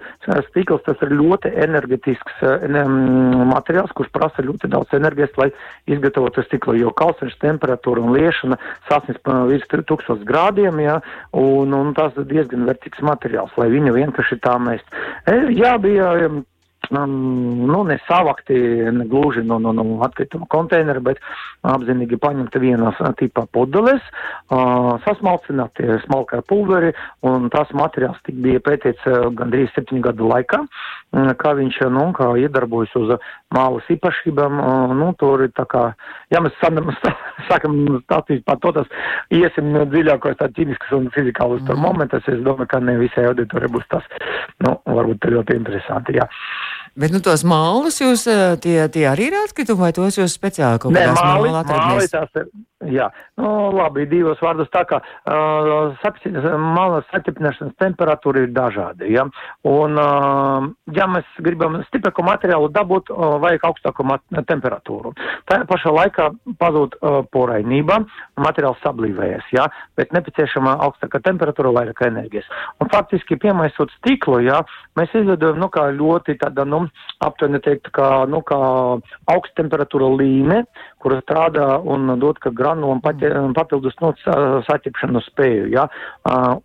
stikls, 0.50 0.82
tas 0.90 0.98
ir 1.06 1.14
ļoti 1.22 1.54
energetisks 1.68 2.42
ne, 2.74 2.84
materiāls, 3.54 3.94
kurš 3.94 4.10
prasa 4.18 4.48
ļoti 4.48 4.74
daudz 4.74 4.98
enerģijas, 4.98 5.38
lai 5.38 5.52
izgatavotu 5.94 6.48
stiklu, 6.50 6.80
jo 6.82 6.90
kalceņš 6.98 7.38
temperatūra 7.46 8.02
un 8.02 8.18
liešana 8.18 8.58
sasniedz 8.90 9.22
virs 9.54 9.70
1000 9.70 10.26
grādiem, 10.26 10.82
ja? 10.82 10.98
un, 11.38 11.78
un 11.78 11.94
tas 11.94 12.18
diezgan 12.18 12.66
vērtīgs 12.66 13.06
materiāls, 13.06 13.54
lai 13.62 13.70
viņu 13.78 14.00
vienkārši 14.02 14.42
tā 14.42 14.58
mēst. 14.58 14.98
E, 15.30 15.44
jā, 15.54 15.78
bija 15.78 16.16
nu, 16.92 17.84
ne 17.88 17.98
savakti 18.08 18.58
ne 18.92 19.06
gluži 19.10 19.44
no, 19.46 19.60
no, 19.60 19.74
no 19.76 19.86
atkrituma 20.06 20.48
konteinera, 20.50 21.02
bet 21.04 21.22
apzinīgi 21.68 22.20
paņemta 22.22 22.62
vienas 22.62 23.00
tipā 23.20 23.46
pudeles, 23.54 24.04
sasmalcinātie 25.06 26.00
smalkā 26.06 26.42
pulveri, 26.50 26.94
un 27.28 27.50
tas 27.54 27.72
materiāls 27.76 28.20
tik 28.26 28.40
bija 28.44 28.62
pētīts 28.66 29.06
gandrīz 29.38 29.72
septiņu 29.76 30.06
gadu 30.10 30.30
laikā, 30.30 30.62
kā 31.42 31.54
viņš, 31.58 31.82
nu, 31.94 32.06
kā 32.18 32.32
iedarbojas 32.42 32.96
uz 33.00 33.16
mālas 33.56 33.88
īpašībām, 33.94 34.62
nu, 35.00 35.12
tur 35.20 35.46
ir 35.48 35.54
tā 35.58 35.66
kā, 35.70 35.86
ja 36.34 36.42
mēs 36.44 36.58
sākam, 36.62 36.92
sākam 37.50 37.78
stāstīt 38.04 38.46
par 38.48 38.60
to, 38.64 38.74
tas 38.80 38.90
iesim 39.34 39.74
dziļākos 39.94 40.40
tā 40.40 40.50
ķīmiskas 40.56 40.96
un 40.98 41.10
fizikālus 41.16 41.66
tur 41.66 41.78
mhm. 41.78 41.86
momentus, 41.86 42.28
es 42.30 42.44
domāju, 42.46 42.70
ka 42.72 42.82
ne 42.84 43.00
visai 43.02 43.28
auditorijai 43.30 43.74
būs 43.74 43.90
tas, 43.94 44.06
nu, 44.66 44.78
varbūt 44.90 45.30
ļoti 45.34 45.60
interesanti, 45.60 46.20
jā. 46.20 46.30
Bet 46.98 47.14
nu, 47.14 47.22
tos 47.24 47.46
mālus 47.48 48.00
jūs 48.02 48.26
tie, 48.64 48.80
tie 48.94 49.06
arī 49.10 49.30
ir 49.30 49.38
atkritumi, 49.44 49.84
vai 49.86 49.94
tos 49.96 50.18
jūs 50.18 50.36
speciāli 50.38 50.82
kaut 50.82 50.96
māli 50.96 52.10
tās 52.12 52.40
ir, 52.40 52.50
jā, 52.94 53.10
nu 53.40 53.50
labi, 53.76 54.06
divos 54.10 54.40
vārdos 54.44 54.70
tā 54.74 54.86
kā 54.88 55.00
uh, 55.02 56.08
malas 56.60 57.08
saķepināšanas 57.12 57.76
temperatūra 57.82 58.46
ir 58.46 58.54
dažāda, 58.56 59.08
ja, 59.10 59.26
un 59.68 60.00
uh, 60.00 60.70
ja 60.96 61.08
mēs 61.12 61.28
gribam 61.44 61.80
stiprāku 61.90 62.24
materiālu 62.26 62.72
dabūt, 62.76 63.12
uh, 63.12 63.38
vajag 63.44 63.68
augstāku 63.70 64.08
temperatūru. 64.50 65.14
Tā 65.50 65.62
pašā 65.70 65.94
laikā 65.96 66.30
pazūd 66.62 66.96
uh, 67.00 67.20
porainība, 67.34 68.02
materiāls 68.40 68.80
sablīvējas, 68.86 69.52
ja, 69.56 69.68
bet 70.00 70.16
nepieciešama 70.16 70.78
augstāka 70.88 71.22
temperatūra, 71.28 71.74
vairāk 71.82 72.06
enerģijas. 72.08 72.48
Un 72.80 72.92
faktiski 72.94 73.40
piemaisot 73.42 73.92
stiklu, 74.00 74.40
ja, 74.48 74.64
mēs 75.00 75.14
izveidojam, 75.14 75.60
nu, 75.60 75.72
ļoti 76.00 76.38
tāda, 76.40 76.66
nu, 76.68 76.79
aptuveni 77.26 77.60
teikt, 77.66 77.90
kā, 77.96 78.10
nu, 78.30 78.42
kā 78.48 78.60
augsta 79.32 79.62
temperatūra 79.62 80.10
līme, 80.20 80.62
kura 81.04 81.20
strādā 81.24 81.68
un 81.80 82.14
dod, 82.22 82.40
ka 82.44 82.52
granulam 82.56 83.02
papildus 83.02 83.98
no 84.02 84.14
nu, 84.14 84.62
saķipšanu 84.68 85.24
spēju, 85.28 85.70
ja, 85.74 85.88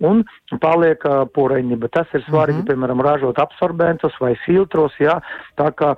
un 0.04 0.24
paliek 0.62 1.04
poreņība. 1.34 1.90
Tas 1.94 2.10
ir 2.14 2.24
svarīgi, 2.28 2.58
mm 2.58 2.62
-hmm. 2.62 2.70
piemēram, 2.70 3.02
ražot 3.04 3.38
absorbentus 3.38 4.14
vai 4.20 4.34
filtros, 4.46 4.94
ja, 5.00 5.20
tā 5.60 5.70
kā, 5.72 5.94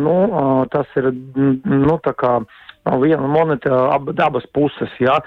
nu, 0.00 0.66
tas 0.72 0.86
ir, 0.96 1.12
nu, 1.64 1.98
tā 2.04 2.14
kā, 2.14 2.40
viena 3.00 3.28
monēta 3.28 3.72
ab, 3.94 4.10
abas 4.18 4.46
puses, 4.52 4.90
ja, 5.00 5.20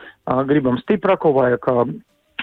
gribam 0.45 0.78
stiprāku 0.78 1.34
vai 1.34 1.54
kā 1.58 1.86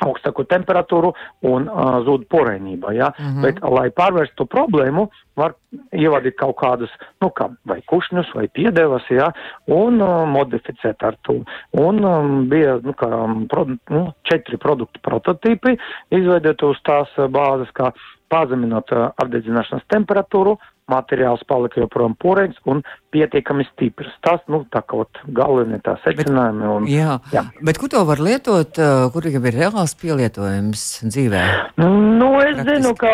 augstāku 0.03 0.45
temperatūru 0.51 1.13
un 1.47 1.69
uh, 1.69 2.01
zūd 2.07 2.27
porēnība, 2.33 2.95
ja? 2.97 3.13
Mm 3.19 3.25
-hmm. 3.25 3.43
Bet, 3.43 3.61
lai 3.63 3.91
pārvērstu 3.91 4.37
to 4.43 4.47
problēmu, 4.51 5.09
var 5.37 5.55
ievadīt 5.93 6.37
kaut 6.39 6.57
kādus, 6.57 6.91
nu, 7.23 7.31
kā 7.31 7.51
vai 7.67 7.81
kušņus 7.87 8.35
vai 8.35 8.49
piedevas, 8.49 9.07
ja? 9.11 9.31
Un 9.67 10.01
uh, 10.03 10.27
modificēt 10.29 11.03
ar 11.03 11.17
to. 11.23 11.43
Un 11.73 12.05
um, 12.05 12.49
bija, 12.49 12.81
nu, 12.83 12.93
kā, 12.93 13.09
pro, 13.49 13.67
nu, 13.91 14.13
četri 14.23 14.57
produktu 14.57 15.01
prototīpi, 15.01 15.79
izveidot 16.11 16.63
uz 16.63 16.81
tās 16.83 17.09
bāzes, 17.31 17.71
kā 17.75 17.93
pazeminot 18.29 18.91
uh, 18.93 19.11
apdedzināšanas 19.23 19.87
temperatūru, 19.93 20.59
materiāls 20.91 21.45
palika 21.49 21.81
joprojām 21.81 22.17
porēns 22.21 22.59
un 22.69 22.83
pietiekami 23.15 23.67
stiprs. 23.71 24.13
Tas, 24.25 24.43
nu, 24.51 24.65
tā 24.75 24.83
kaut 24.87 25.21
galvenie 25.37 25.81
tā 25.85 25.97
secinājumi. 26.05 26.67
Un, 26.75 26.89
jā, 26.91 27.19
jā, 27.35 27.45
bet 27.65 27.79
kur 27.81 27.93
to 27.93 28.03
var 28.09 28.23
lietot, 28.23 28.79
uh, 28.83 29.07
kur 29.15 29.27
jau 29.29 29.43
ir 29.43 29.59
reāls 29.59 29.95
pielietojums 30.01 30.85
dzīvē? 31.07 31.43
Nu, 31.81 32.31
es 32.43 32.59
Praktiski. 32.59 32.69
zinu, 32.71 32.93
ka 32.99 33.13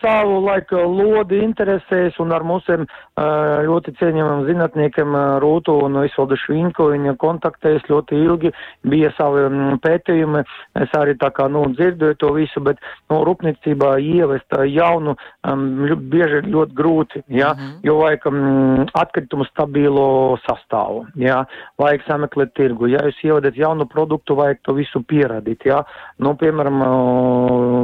savu 0.00 0.40
laiku 0.46 0.82
lodi 0.88 1.42
interesēs 1.44 2.18
un 2.22 2.34
ar 2.36 2.46
mūsiem 2.46 2.84
uh, 2.86 3.62
ļoti 3.66 3.96
cieņamam 4.00 4.46
zinātniekiem 4.48 5.16
uh, 5.16 5.24
Rūtu 5.42 5.76
un 5.86 6.00
Isvaldu 6.06 6.38
Švīnku 6.44 6.90
viņa 6.92 7.16
kontaktējas 7.22 7.88
ļoti 7.90 8.20
ilgi, 8.26 8.52
bija 8.88 9.12
savi 9.18 9.46
mm, 9.48 9.80
pētījumi, 9.84 10.44
es 10.84 10.96
arī 10.98 11.16
tā 11.20 11.32
kā, 11.34 11.48
nu, 11.52 11.64
dzirdēju 11.76 12.20
to 12.20 12.32
visu, 12.36 12.64
bet, 12.64 12.80
nu, 13.12 13.22
rūpniecībā 13.26 13.94
ievest 14.02 14.58
jaunu, 14.72 15.16
um, 15.48 15.68
bieži 16.12 16.44
ļoti 16.48 16.78
grūti 16.78 16.92
grūti, 16.92 17.22
ja, 17.28 17.52
mm 17.54 17.58
-hmm. 17.58 17.78
jo 17.82 17.96
vajag 17.96 18.26
um, 18.26 18.86
atkritumu 18.94 19.41
stabilo 19.50 20.38
sastāvu, 20.44 21.04
ja, 21.20 21.42
vajag 21.80 22.06
sameklēt 22.06 22.54
tirgu. 22.58 22.88
Ja 22.92 23.02
jūs 23.06 23.20
ievadat 23.26 23.58
jaunu 23.58 23.86
produktu, 23.90 24.36
vajag 24.38 24.62
to 24.66 24.76
visu 24.78 25.02
pierādīt, 25.08 25.66
ja. 25.68 25.82
Nu, 26.22 26.34
piemēram, 26.40 26.82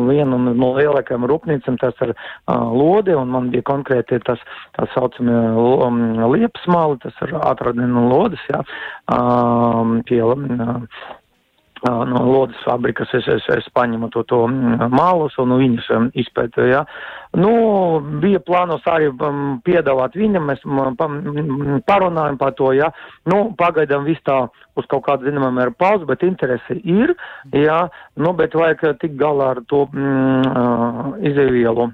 viena 0.09 0.41
no 0.49 0.73
lielākajām 0.79 1.27
rūpnīcām 1.31 1.79
tas 1.83 1.99
ir 2.07 2.15
lode, 2.49 3.15
un 3.19 3.33
man 3.35 3.53
bija 3.55 3.67
konkrēti 3.69 4.21
tas, 4.27 4.43
tā 4.79 4.89
saucamie 4.95 6.27
liepsmali, 6.35 7.01
tas 7.05 7.25
ir 7.27 7.37
atradni 7.41 7.89
no 7.89 8.09
lodes, 8.11 8.45
um, 9.13 9.99
pie, 10.09 10.23
no 11.85 12.23
lodas 12.27 12.59
fabrikas 12.65 13.13
es, 13.15 13.27
es, 13.29 13.45
es 13.57 13.67
paņemu 13.75 14.09
to, 14.15 14.23
to 14.29 14.41
mālus 14.93 15.37
un 15.39 15.55
viņus 15.61 15.91
um, 15.95 16.09
izpētīju. 16.19 16.71
Ja. 16.73 16.85
Nu, 17.39 17.53
bija 18.23 18.41
plānos 18.45 18.87
arī 18.91 19.11
um, 19.13 19.59
piedāvāt 19.67 20.17
viņam, 20.19 20.49
mēs 20.51 20.65
um, 20.67 21.79
parunājam 21.89 22.39
par 22.41 22.57
to, 22.59 22.73
ja. 22.77 22.91
Nu, 23.31 23.53
pagaidām 23.59 24.09
viss 24.09 24.25
tā 24.27 24.41
uz 24.79 24.89
kaut 24.91 25.07
kādu 25.07 25.29
zināmā 25.29 25.53
mēra 25.55 25.75
pauzi, 25.77 26.09
bet 26.09 26.27
interesi 26.27 26.81
ir, 26.85 27.15
ja. 27.55 27.85
Nu, 28.17 28.35
bet 28.39 28.57
vajag 28.59 28.99
tikt 29.03 29.19
galā 29.21 29.55
ar 29.55 29.63
to 29.71 29.87
mm, 29.93 31.17
izēvielu. 31.31 31.91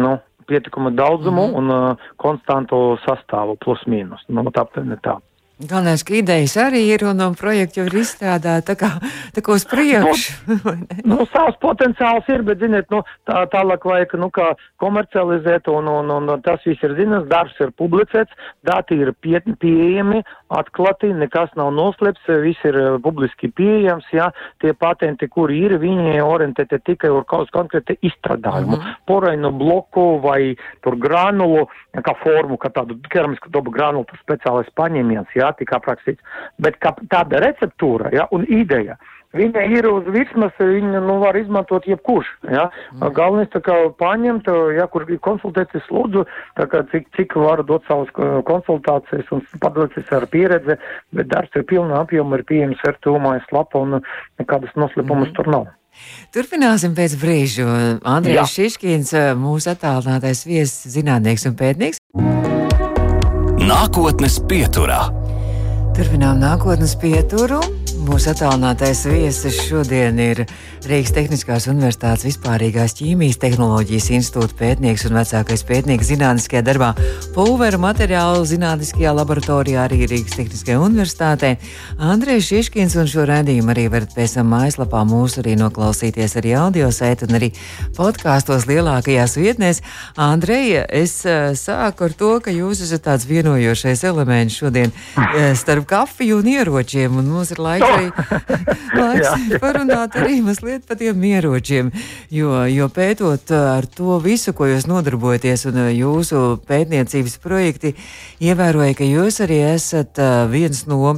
Nu, 0.00 0.18
pietikumu 0.50 0.90
daudzumu 0.90 1.46
mm 1.46 1.52
-hmm. 1.52 1.58
un 1.58 1.90
uh, 1.90 1.96
konstantu 2.16 2.98
sastāvu 3.06 3.56
plus 3.64 3.82
mīnus. 3.86 4.22
Nu, 4.28 4.42
tā, 4.42 4.66
tā. 5.02 5.20
Galvenais, 5.60 6.00
ka 6.00 6.14
idejas 6.16 6.54
arī 6.56 6.86
ir 6.88 7.02
un, 7.04 7.18
un 7.20 7.34
projekti 7.36 7.82
jau 7.82 7.84
ir 7.84 7.98
izstrādāti 8.00 8.70
tā 8.70 8.76
kā, 8.80 8.88
tā 9.36 9.42
kā 9.44 9.52
uz 9.52 9.66
priekšu. 9.68 10.54
nu, 10.64 10.72
nu, 11.04 11.18
savs 11.34 11.58
potenciāls 11.60 12.28
ir, 12.32 12.40
bet, 12.46 12.62
ziniet, 12.62 12.88
nu, 12.88 13.02
tā, 13.28 13.42
tālāk 13.52 13.84
vajag, 13.84 14.14
nu, 14.22 14.30
kā 14.32 14.54
komercializēt 14.80 15.68
un, 15.68 15.90
un, 15.92 16.08
un, 16.16 16.30
un 16.32 16.44
tas 16.46 16.64
viss 16.64 16.80
ir 16.86 16.94
zināms, 16.96 17.28
darbs 17.28 17.60
ir 17.60 17.74
publicēts, 17.76 18.32
dati 18.64 18.96
ir 19.04 19.12
pie, 19.20 19.42
pieejami, 19.60 20.22
atklāti, 20.48 21.12
nekas 21.12 21.52
nav 21.60 21.74
noslēpts, 21.76 22.32
viss 22.40 22.64
ir 22.64 22.80
uh, 22.80 22.96
publiski 23.04 23.52
pieejams, 23.52 24.08
jā, 24.16 24.30
tie 24.64 24.72
patenti, 24.72 25.28
kuri 25.28 25.60
ir, 25.66 25.76
viņi 25.82 26.24
orientēti 26.24 26.80
tikai 26.88 27.12
uz 27.12 27.28
kaut 27.28 27.52
konkrēti 27.52 27.98
izstrādājumu, 28.00 28.78
mm 28.78 28.80
-hmm. 28.80 28.96
porainu 29.06 29.52
bloku 29.52 30.08
vai 30.24 30.56
tur 30.80 30.96
granulu, 30.96 31.68
kā 31.92 32.16
formu, 32.24 32.56
kā 32.56 32.72
tādu 32.72 32.96
keramisku 33.12 33.52
dobu 33.52 33.70
granulu, 33.70 34.08
tas 34.08 34.24
speciālais 34.24 34.72
paņēmiens, 34.76 35.36
jā, 35.36 35.49
jā, 35.50 35.54
tika 35.58 35.80
aprakstīts, 35.80 36.22
bet 36.58 36.78
kā 36.82 36.94
tāda 37.10 37.42
receptūra, 37.46 38.12
jā, 38.14 38.28
un 38.34 38.46
ideja. 38.48 38.98
Viņa 39.30 39.62
ir 39.70 39.86
uz 39.86 40.08
virsmas, 40.10 40.56
viņu 40.58 41.04
nu, 41.04 41.20
var 41.22 41.36
izmantot 41.38 41.84
jebkurš. 41.86 42.26
Ja? 42.50 42.64
Mm. 42.96 43.12
Galvenais 43.14 43.52
tā 43.52 43.60
kā 43.62 43.76
paņemt, 44.00 44.50
ja 44.74 44.88
kur 44.90 45.04
konsultēties 45.22 45.86
lūdzu, 45.94 46.24
tā 46.58 46.66
cik, 46.90 47.06
cik 47.14 47.36
var 47.38 47.62
dot 47.62 47.86
savas 47.86 48.10
konsultācijas 48.48 49.30
un 49.30 49.44
padoties 49.62 50.10
ar 50.16 50.26
pieredzi, 50.32 50.74
bet 51.14 51.30
darbs 51.30 51.54
ir 51.54 51.62
pilna 51.70 52.02
apjoma, 52.02 52.40
ir 52.40 52.48
pieejams 52.48 52.82
ar 52.90 52.98
tūmājas 53.06 53.46
lapu 53.54 53.84
un 53.86 54.00
nekādas 54.42 54.74
noslēpumus 54.74 55.30
mm. 55.30 55.36
tur 55.38 55.54
nav. 55.54 55.70
Turpināsim 56.34 56.98
pēc 56.98 57.14
brīža. 57.22 57.70
Andrejs 58.06 58.54
Šiškins, 58.56 59.14
mūsu 59.38 59.70
attālinātais 59.70 60.42
viesis, 60.46 60.90
zinātnieks 60.90 61.46
un 61.50 61.58
pētnieks. 61.58 62.02
Nākotnes 63.70 64.40
pieturā. 64.50 65.04
Turpinām 66.00 66.38
nākotnes 66.40 66.94
pieturu. 66.96 67.58
Mūsu 68.00 68.30
attālinātais 68.32 69.02
viesis 69.04 69.58
šodien 69.66 70.16
ir 70.24 70.38
Rīgas 70.88 71.12
Tehniskās 71.12 71.66
Universitātes 71.68 72.24
vispārīgās 72.24 72.94
ķīmijas 72.96 73.36
tehnoloģijas 73.42 74.06
institūta 74.16 74.56
pētnieks 74.56 75.04
un 75.04 75.18
vecākais 75.18 75.62
pētnieks 75.68 76.08
zinātniskajā 76.08 76.62
darbā 76.64 76.94
Pulveru 77.34 77.76
materiālu 77.82 78.46
zinātniskajā 78.48 79.12
laboratorijā 79.18 79.82
arī 79.84 80.06
Rīgas 80.08 80.38
Tehniskajā 80.38 80.78
Universitātē. 80.80 81.50
Andrejs 82.00 82.48
Šiškins 82.48 82.96
un 83.02 83.10
šo 83.10 83.26
redzējumu 83.28 83.74
arī 83.74 83.84
varat 83.92 84.16
pēc 84.16 84.38
tam 84.38 84.48
mājaslapā 84.54 85.04
mūsu 85.10 85.42
arī 85.44 85.58
noklausīties 85.60 86.38
arī 86.40 86.56
audio 86.56 86.88
sēt 86.96 87.26
un 87.28 87.36
arī 87.36 87.52
podkāstos 87.98 88.64
lielākajās 88.70 89.36
vietnēs. 89.36 89.82
Andreja, 90.16 90.86
es 90.88 91.18
uh, 91.28 91.52
sāku 91.52 92.08
ar 92.08 92.16
to, 92.16 92.32
ka 92.40 92.56
jūs 92.56 92.80
esat 92.88 93.04
tāds 93.10 93.28
vienojošais 93.28 94.06
elements 94.08 94.56
šodien 94.56 94.88
uh, 94.88 95.52
starp 95.52 95.90
kafiju 95.92 96.40
un 96.40 96.52
ieročiem, 96.56 97.20
un 97.20 97.28
mums 97.36 97.52
ir 97.52 97.60
laiks 97.60 97.89
arī 97.90 98.10
laiks 99.00 99.58
parunāt 99.62 100.16
arī 100.18 100.40
mazliet 100.44 100.86
par 100.88 100.98
tiem 101.00 101.22
ieročiem. 101.30 101.90
Jo, 102.32 102.64
jo 102.70 102.88
pētot 102.92 103.52
uh, 103.54 103.66
ar 103.76 103.86
to 103.86 104.18
visu, 104.22 104.54
ko 104.56 104.68
jūs 104.70 104.86
nodarbojaties, 104.90 105.66
un 105.70 105.80
uh, 105.84 105.90
jūsu 105.94 106.60
pētniecības 106.68 107.36
projekti, 107.42 107.94
ievēroja, 108.42 108.96
ka 108.98 109.08
jūs 109.08 109.40
arī 109.44 109.60
esat 109.70 110.20
uh, 110.20 110.44
viens 110.50 110.84
no, 110.90 111.16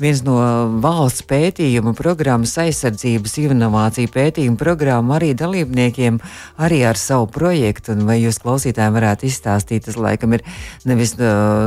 viens 0.00 0.24
no 0.26 0.38
valsts 0.84 1.24
pētījuma 1.30 1.94
programmas 1.98 2.56
aizsardzības 2.60 3.38
inovāciju 3.44 4.12
pētījuma 4.14 4.60
programmu 4.60 5.16
arī 5.16 5.32
dalībniekiem, 5.38 6.20
arī 6.62 6.82
ar 6.88 7.00
savu 7.00 7.28
projektu. 7.32 7.94
Un 7.94 8.06
vai 8.08 8.20
jūs 8.22 8.40
klausītājiem 8.42 8.96
varētu 8.96 9.28
izstāstīt, 9.28 9.86
tas 9.88 9.98
laikam 10.00 10.36
ir 10.36 10.44
nevis, 10.88 11.16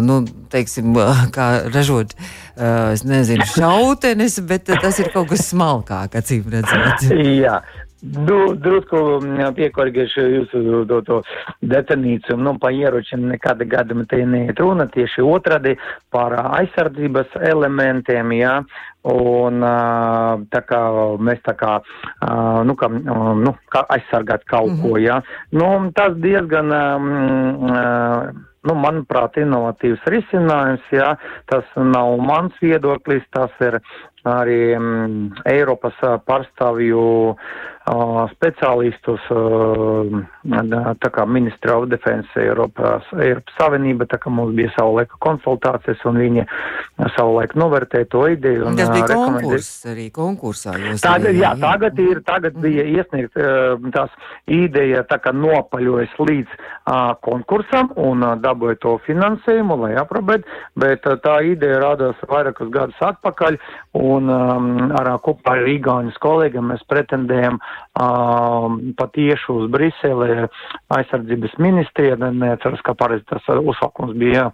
nu, 0.03 0.21
teiksim, 0.51 0.95
kā 1.35 1.47
ražot, 1.73 2.15
es 2.57 3.03
nezinu, 3.05 3.45
šautenes, 3.53 4.39
bet 4.49 4.69
tas 4.69 4.97
ir 5.01 5.11
kaut 5.13 5.29
kas 5.31 5.47
smalkāk, 5.51 6.17
acīm 6.21 6.47
redzot. 6.53 7.05
Jā. 7.43 7.59
Du, 8.01 8.53
drusku 8.61 8.97
mm, 9.23 9.55
piekorģēšu 9.57 10.23
jūsu 10.29 10.81
to, 10.89 10.99
to 11.07 11.15
definīciju. 11.65 12.35
Nu, 12.37 12.53
pa 12.61 12.69
ieročiem 12.69 13.23
nekāda 13.31 13.65
gadījuma 13.65 14.05
te 14.09 14.19
neiet 14.21 14.59
runa, 14.61 14.85
tieši 14.93 15.23
otrādi 15.25 15.73
par 16.13 16.35
aizsardzības 16.59 17.39
elementiem, 17.49 18.35
jā. 18.37 18.59
Un 19.07 19.63
tā 20.53 20.61
kā 20.67 20.81
mēs 21.23 21.41
tā 21.47 21.55
kā, 21.57 21.79
nu, 22.67 22.75
kā, 22.77 22.89
nu, 22.91 23.55
kā 23.73 23.81
aizsargāt 23.95 24.45
kaut 24.45 24.69
mm 24.69 24.75
-hmm. 24.75 24.91
ko, 24.91 24.97
jā. 24.97 25.21
Nu, 25.51 25.91
tas 25.95 26.13
diezgan. 26.17 26.71
Um, 26.71 28.45
nu, 28.67 28.73
manuprāt, 28.75 29.37
inovatīvs 29.37 30.03
risinājums. 30.11 30.83
Jā. 30.91 31.15
Tas 31.45 31.63
nav 31.75 32.17
mans 32.17 32.53
viedoklis, 32.61 33.23
tas 33.31 33.51
ir 33.61 33.79
arī 34.25 34.75
mm, 34.75 35.31
Eiropas 35.45 35.95
pārstāvju 36.27 37.29
uh, 37.29 37.37
speciālistus, 38.33 39.23
tā 40.99 41.09
kā 41.15 41.25
Ministra 41.29 41.77
of 41.79 41.87
Defense 41.91 42.27
Eiropas, 42.39 43.05
Eiropas 43.15 43.55
Savienība, 43.59 44.07
tā 44.11 44.19
kā 44.19 44.31
mums 44.33 44.55
bija 44.57 44.73
savu 44.75 44.97
laiku 44.97 45.19
konsultācijas 45.23 46.03
un 46.09 46.19
viņi 46.19 46.45
savu 47.15 47.37
laiku 47.37 47.59
novērtēja 47.61 48.09
to 48.11 48.25
ideju. 48.33 48.65
Un, 48.67 48.79
Tas 48.79 48.91
bija 48.91 49.07
konkurss 49.13 49.87
arī 49.87 50.09
konkursā. 50.11 50.75
Tagad, 51.03 51.31
jā, 51.37 51.53
tagad 51.61 52.01
ir, 52.03 52.21
tagad 52.27 52.59
bija 52.63 52.83
iesniegt 52.97 53.37
tās 53.95 54.11
ideja 54.51 55.05
tā 55.07 55.19
kā 55.23 55.31
nopaļojas 55.35 56.15
līdz 56.19 56.57
uh, 56.57 57.15
konkursam 57.23 57.91
un 57.99 58.25
uh, 58.25 58.35
dabūja 58.41 58.79
to 58.83 58.95
finansējumu, 59.07 59.79
lai 59.85 59.93
aprobēt, 59.99 60.47
bet 60.79 61.07
uh, 61.07 61.17
tā 61.23 61.39
ideja 61.47 61.79
rādās 61.83 62.19
vairākus 62.29 62.71
gadus 62.73 63.01
atpakaļ 63.11 63.59
un 63.97 64.31
um, 64.33 64.69
ar 64.97 65.13
kopā 65.23 65.57
ar 65.57 65.69
Igauņas 65.71 66.19
kolēģiem 66.23 66.71
mēs 66.73 66.83
pretendējam 66.91 67.57
um, 67.57 67.76
patieši 68.97 69.51
uz 69.51 69.69
Briseli 69.73 70.47
aizsardzības 70.93 71.55
ministrija, 71.63 72.17
neatceros, 72.17 72.83
kā 72.85 72.93
pareizi 72.97 73.25
tas 73.29 73.47
uzsākums 73.57 74.13
bija, 74.17 74.47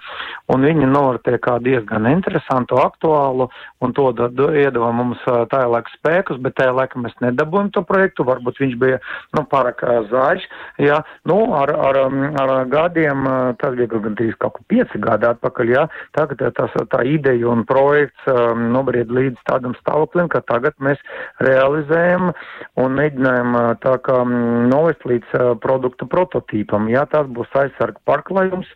un 0.54 0.64
viņi 0.64 0.88
novērtē 0.88 1.38
kā 1.44 1.58
diezgan 1.64 2.08
interesantu, 2.12 2.80
aktuālu, 2.80 3.50
un 3.84 3.94
to 3.96 4.10
iedeva 4.54 4.92
mums 4.96 5.22
tajā 5.26 5.68
laika 5.72 5.92
spēkus, 5.98 6.40
bet 6.44 6.56
tajā 6.60 6.76
laikā 6.78 7.02
mēs 7.04 7.18
nedabūjam 7.24 7.72
to 7.76 7.84
projektu, 7.88 8.26
varbūt 8.28 8.62
viņš 8.64 8.78
bija, 8.80 9.00
nu, 9.36 9.46
pārāk 9.52 9.84
zāļš, 10.12 10.48
jā, 10.84 11.02
nu, 11.30 11.40
ar, 11.60 11.74
ar, 11.90 12.00
ar 12.44 12.54
gadiem, 12.72 13.28
tas 13.60 13.76
bija 13.78 13.92
gan 13.94 14.18
trīs 14.20 14.38
kaut 14.40 14.58
kā 14.58 14.68
pieci 14.72 15.04
gadi 15.04 15.28
atpakaļ, 15.30 15.74
jā, 15.76 15.86
tagad 16.18 16.46
tas, 16.58 16.74
tā 16.94 17.04
ideja 17.08 17.50
un 17.52 17.66
projekts 17.68 18.32
um, 18.32 18.70
nobried 18.74 19.12
līdz 19.14 19.44
tādam 19.50 19.76
stāvoklim, 19.82 20.30
ka 20.32 20.44
tagad 20.48 20.78
mēs 20.84 21.02
realizējam 21.44 22.32
un 22.80 23.00
mēģinājam 23.14 23.78
tā 23.82 23.98
kā 24.04 24.24
novest 24.70 25.04
līdz 25.06 25.60
produktu 25.62 26.08
prototīpam. 26.08 26.90
Jā, 26.90 27.06
tas 27.10 27.28
būs 27.28 27.48
aizsarga 27.54 28.00
parklājums, 28.06 28.68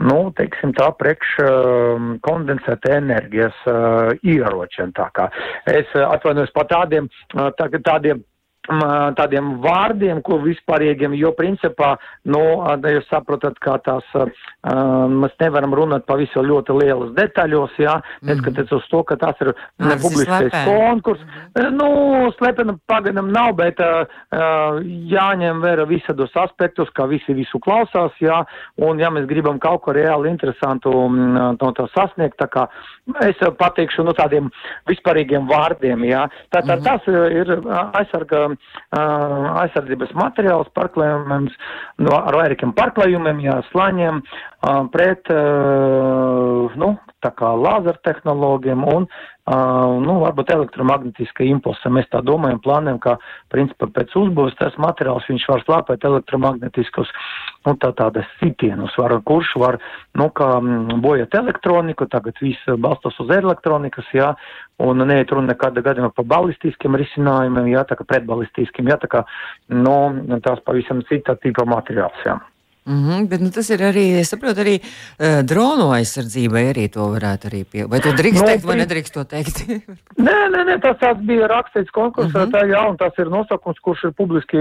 nu, 0.00 0.32
teiksim 0.36 0.72
tā, 0.74 0.90
priekš 0.98 1.36
kondensēta 2.22 2.96
enerģijas 2.98 3.54
ieročiem. 4.22 4.92
Tā 4.92 5.10
kā 5.14 5.28
es 5.66 5.86
atvainojos 5.94 6.52
par 6.54 6.68
tādiem, 6.70 7.08
tā, 7.32 7.68
tādiem 7.84 8.22
tādiem 8.68 9.58
vārdiem, 9.62 10.20
ko 10.22 10.38
vispārīgiem, 10.38 11.16
jo 11.18 11.32
principā, 11.34 11.96
nu, 12.30 12.62
jūs 12.78 13.08
saprotat, 13.10 13.58
kā 13.58 13.74
tās, 13.82 14.06
mēs 15.10 15.34
nevaram 15.40 15.74
runāt 15.74 16.06
pa 16.06 16.14
visu 16.16 16.42
ļoti 16.46 16.76
lielas 16.78 17.10
detaļos, 17.16 17.74
jā, 17.78 17.96
mm. 17.98 18.28
neskatoties 18.28 18.72
uz 18.72 18.86
to, 18.88 19.02
ka 19.02 19.16
tas 19.18 19.34
ir 19.42 19.52
ne 19.82 19.96
publiskais 19.98 20.54
konkurs. 20.68 21.24
Mm. 21.58 21.74
Nu, 21.74 22.30
slepena 22.38 22.76
paganam 22.86 23.32
nav, 23.34 23.56
bet 23.58 23.82
uh, 23.82 24.06
jāņem 25.10 25.62
vērā 25.64 25.88
visados 25.90 26.30
aspektus, 26.38 26.92
kā 26.94 27.08
visi 27.10 27.34
visu 27.34 27.58
klausās, 27.58 28.14
jā, 28.22 28.44
un 28.78 29.02
ja 29.02 29.10
mēs 29.10 29.26
gribam 29.26 29.58
kaut 29.58 29.82
ko 29.82 29.96
reāli 29.96 30.30
interesantu 30.30 30.94
no 31.10 31.72
tā 31.74 31.88
sasniegt, 31.96 32.38
tā 32.38 32.46
kā 32.46 32.68
es 33.26 33.42
pateikšu, 33.58 34.06
nu, 34.06 34.14
tādiem 34.14 34.52
vispārīgiem 34.86 35.50
vārdiem, 35.50 36.06
jā, 36.06 36.28
tātad 36.54 36.78
mm. 36.78 36.86
tas 36.86 37.10
ir 37.10 37.56
aizsarga 37.98 38.51
aizsardzības 38.92 40.14
materiāls 40.18 40.70
pārklājumiem, 40.76 41.48
no, 42.04 42.16
ar 42.16 42.38
vairākiem 42.40 42.74
pārklājumiem, 42.78 43.42
jā, 43.44 43.58
slaņiem, 43.70 44.22
uh, 44.22 44.82
pret, 44.94 45.30
uh, 45.32 46.72
nu, 46.78 46.94
tā 47.22 47.30
kā 47.38 47.52
lāzertehnoloģiem 47.58 48.84
un, 48.92 49.06
uh, 49.06 49.98
nu, 50.02 50.18
varbūt 50.24 50.52
elektromagnetiska 50.54 51.46
impulsa. 51.46 51.92
Mēs 51.94 52.10
tā 52.12 52.22
domājam, 52.26 52.60
plānojam, 52.64 53.00
ka, 53.02 53.16
principā, 53.54 53.88
pēc 53.94 54.16
uzbūves 54.18 54.58
tas 54.60 54.76
materiāls 54.82 55.28
viņš 55.30 55.48
var 55.50 55.64
slāpēt 55.66 56.06
elektromagnetiskus, 56.08 57.12
nu, 57.66 57.74
tā 57.80 57.92
tādas 57.98 58.28
sitienus, 58.40 58.94
var, 58.98 59.14
kurš 59.26 59.54
var, 59.62 59.78
nu, 60.18 60.28
kā 60.34 60.48
bojat 61.04 61.34
elektroniku, 61.38 62.08
tagad 62.10 62.38
viss 62.42 62.70
balstos 62.82 63.18
uz 63.22 63.32
elektronikas, 63.34 64.08
jā, 64.16 64.32
un 64.82 65.04
neiet 65.06 65.32
runa 65.32 65.52
nekāda 65.52 65.84
gadījumā 65.84 66.12
par 66.16 66.28
balistiskiem 66.36 66.98
risinājumiem, 67.00 67.72
jā, 67.74 67.84
tā 67.88 67.98
kā 67.98 68.08
pretbalistiskiem, 68.14 68.90
jā, 68.92 68.98
tā 69.02 69.10
kā, 69.12 69.26
nu, 69.74 69.96
tās 70.44 70.62
pavisam 70.66 71.04
cita 71.10 71.38
tipa 71.42 71.66
materiāls, 71.68 72.26
jā. 72.26 72.38
Mm 72.84 73.04
-hmm, 73.08 73.28
bet 73.28 73.40
nu, 73.40 73.48
tas 73.50 73.70
ir 73.70 73.78
arī, 73.78 74.18
es 74.20 74.28
saprotu, 74.28 74.60
arī 74.60 74.74
uh, 74.82 75.42
dronu 75.46 75.92
aizsardzībai 75.94 76.62
arī 76.72 76.88
to 76.90 77.04
varētu 77.14 77.46
arī 77.50 77.62
pie. 77.72 77.84
Vai 77.86 78.00
to 78.00 78.10
drīkst 78.10 78.42
no, 78.42 78.46
teikt, 78.48 78.64
vai 78.66 78.76
nedrīkst 78.76 79.14
to 79.14 79.22
teikt? 79.24 79.56
nē, 80.26 80.38
nē, 80.54 80.60
nē, 80.66 80.74
tas 80.82 80.96
tāds 80.98 81.22
bija 81.22 81.46
rakstīts 81.46 81.94
konkursā, 81.94 82.38
mm 82.38 82.50
-hmm. 82.50 82.54
tā 82.54 82.60
jā, 82.66 82.82
un 82.90 82.96
tas 82.96 83.12
ir 83.18 83.30
nosaukums, 83.30 83.78
kurš 83.78 84.04
ir 84.04 84.12
publiski, 84.12 84.58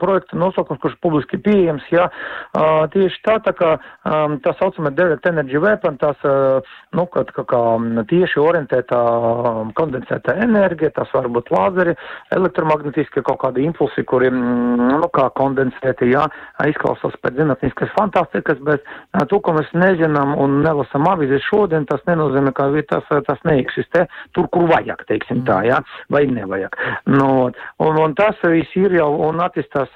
projekta 0.00 0.36
nosaukums, 0.36 0.80
kurš 0.80 0.92
ir 0.92 0.98
publiski 1.00 1.36
pieejams, 1.38 1.82
jā. 1.90 2.10
Uh, 2.58 2.84
tieši 2.92 3.18
tā, 3.24 3.38
tā 3.40 3.52
kā 3.60 3.70
um, 4.04 4.36
tā 4.44 4.52
saucamā 4.60 4.90
direct 4.90 5.26
energy 5.26 5.58
weapon, 5.58 5.96
tas, 5.96 6.16
uh, 6.24 6.60
nu, 6.92 7.06
kad, 7.06 7.32
kā, 7.32 7.44
kā 7.44 7.62
tieši 8.08 8.36
orientētā 8.38 9.00
um, 9.00 9.72
kondensētā 9.72 10.36
enerģija, 10.44 10.90
tas 10.90 11.08
var 11.14 11.28
būt 11.28 11.50
lāzeri, 11.50 11.96
elektromagnetiskie 12.30 13.22
kaut 13.22 13.40
kādi 13.40 13.64
impulsi, 13.64 14.04
kuri, 14.04 14.30
nu, 14.30 15.08
kā 15.08 15.30
kondensēti, 15.30 16.12
jā, 16.12 16.28
izklausās 16.68 17.16
pēc 17.22 17.45
zinātniskas 17.46 17.92
fantastikas, 17.96 18.58
bet 18.66 18.84
to, 19.30 19.40
ko 19.40 19.54
mēs 19.56 19.70
nezinām 19.74 20.34
un 20.38 20.60
nelasam 20.64 21.06
avīzes 21.08 21.44
šodien, 21.46 21.86
tas 21.86 22.02
nenozīmē, 22.06 22.52
ka 22.56 22.68
tas, 22.90 23.04
tas 23.26 23.38
neeksistē 23.44 24.06
tur, 24.34 24.48
kur 24.52 24.68
vajag, 24.70 25.04
teiksim 25.08 25.44
tā, 25.46 25.62
jā, 25.66 25.80
vai 26.10 26.26
nevajag. 26.26 26.76
Nu, 27.06 27.50
un, 27.78 28.00
un 28.02 28.14
tas 28.14 28.36
viss 28.42 28.76
ir 28.76 28.96
jau 28.98 29.10
un 29.28 29.40
attīstās 29.44 29.92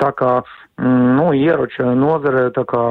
tā 0.00 0.12
kā, 0.18 0.32
nu, 0.84 1.32
ieroča 1.34 1.94
nozare, 1.98 2.48
tā 2.54 2.64
kā 2.68 2.84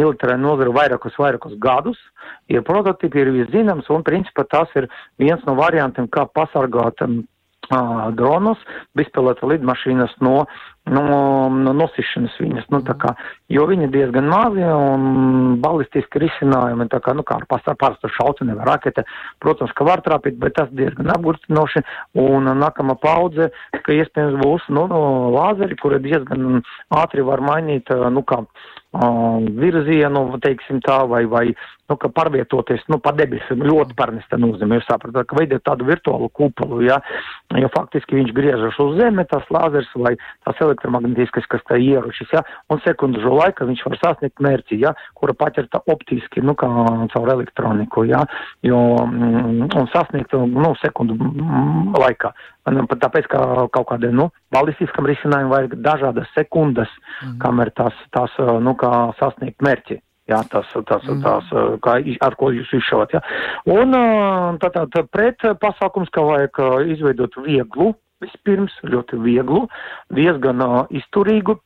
militārā 0.00 0.38
nozare 0.40 0.72
vairākus, 0.74 1.18
vairākus 1.18 1.58
gadus. 1.58 2.00
Ir 2.48 2.64
prototipi, 2.64 3.20
ir 3.20 3.32
viss 3.34 3.52
zināms, 3.52 3.88
un 3.92 4.04
principā 4.04 4.46
tas 4.48 4.72
ir 4.76 4.88
viens 5.20 5.44
no 5.48 5.56
variantiem, 5.58 6.08
kā 6.12 6.26
pasargāt 6.32 7.00
dronus, 8.18 8.58
bezpilota 8.94 9.46
lidmašīnas 9.48 10.12
no, 10.20 10.44
no, 10.92 11.48
no 11.48 11.72
nosišanas 11.72 12.34
viņas, 12.40 12.66
nu, 12.72 12.80
kā, 13.00 13.14
jo 13.52 13.64
viņi 13.70 13.86
ir 13.86 13.92
diezgan 13.94 14.28
mazi 14.28 14.64
un 14.68 15.56
balistiski 15.62 16.20
risinājumi, 16.24 16.88
tā 16.92 17.00
kā, 17.04 17.14
nu, 17.16 17.24
kā 17.26 17.38
ar 17.40 17.46
parastu 17.48 18.10
šauceni 18.12 18.56
vai 18.58 18.68
rakete, 18.68 19.06
protams, 19.40 19.72
ka 19.76 19.86
var 19.88 20.04
trāpīt, 20.04 20.36
bet 20.42 20.56
tas 20.58 20.68
diezgan 20.76 21.14
apgurstinoši, 21.16 21.84
un 22.20 22.52
nākamā 22.60 22.98
paudze, 23.00 23.50
ka 23.80 23.96
iespējams 23.96 24.40
būs, 24.42 24.68
nu, 24.76 24.86
no 24.92 25.02
lāzeri, 25.34 25.78
kuri 25.80 26.02
diezgan 26.04 26.60
ātri 26.92 27.24
var 27.24 27.40
mainīt, 27.44 27.88
nu, 28.12 28.24
kā, 28.28 28.44
virzienu, 28.94 30.26
teiksim 30.44 30.80
tā, 30.84 31.02
vai, 31.10 31.24
vai 31.26 31.48
nu, 31.90 31.96
pārvietoties 32.16 32.84
nu, 32.92 32.98
pa 33.02 33.12
debesīm 33.16 33.62
ļoti 33.64 33.96
parnesta 33.98 34.38
nozīmē. 34.40 34.78
Jūs 34.78 34.88
saprotat, 34.88 35.28
ka 35.28 35.38
veidot 35.38 35.64
tādu 35.66 35.86
virtuālu 35.88 36.30
kupolu, 36.32 36.80
ja, 36.86 37.00
jo 37.60 37.68
faktiski 37.74 38.18
viņš 38.18 38.32
griežas 38.36 38.78
uz 38.82 38.96
zemi, 39.00 39.26
tas 39.30 39.44
lāzers 39.52 39.90
vai 40.00 40.14
tās 40.46 40.62
elektromagnētiskas, 40.64 41.48
kas 41.52 41.64
tā 41.68 41.78
ieročis, 41.80 42.30
ja, 42.32 42.44
un 42.72 42.80
sekundžu 42.84 43.34
laika 43.36 43.68
viņš 43.68 43.84
var 43.88 44.00
sasniegt 44.00 44.42
mērķi, 44.44 44.80
ja, 44.84 44.94
kura 45.18 45.36
paķerta 45.36 45.82
optiski, 45.92 46.44
nu, 46.44 46.56
kā 46.58 46.70
caur 47.12 47.34
elektroniku, 47.36 48.06
ja, 48.08 48.24
jo, 48.64 48.80
mm, 49.04 49.68
un 49.68 49.92
sasniegt, 49.92 50.32
nu, 50.32 50.72
sekundu 50.80 51.18
mm, 51.20 51.94
laikā. 52.00 52.32
Tāpēc, 52.64 53.28
ka 53.28 53.44
kaut 53.74 53.90
kādiem, 53.90 54.16
nu, 54.16 54.30
balistiskam 54.54 55.04
risinājumam 55.08 55.52
vajag 55.52 55.76
dažādas 55.84 56.32
sekundes, 56.32 56.88
mm. 57.20 57.36
kamēr 57.44 57.74
tās, 57.76 58.00
tās, 58.16 58.40
nu, 58.64 58.72
kā 58.80 58.94
sasniegt 59.20 59.60
mērķi. 59.64 60.00
Jā, 60.30 60.38
tas, 60.48 60.70
tas, 60.88 61.02
mm. 61.04 61.20
tās, 61.20 61.50
kā, 61.84 61.98
ar 62.24 62.36
ko 62.40 62.48
jūs 62.54 62.70
izšaut, 62.78 63.12
jā. 63.12 63.20
Un 63.68 63.92
tātad 64.62 64.96
pret 65.12 65.44
pasākums, 65.60 66.08
ka 66.14 66.24
vajag 66.24 66.62
izveidot 66.94 67.36
vieglu, 67.44 67.90
vispirms 68.24 68.72
ļoti 68.88 69.20
vieglu, 69.20 69.66
diezgan 70.16 70.64
izturīgu 70.96 71.58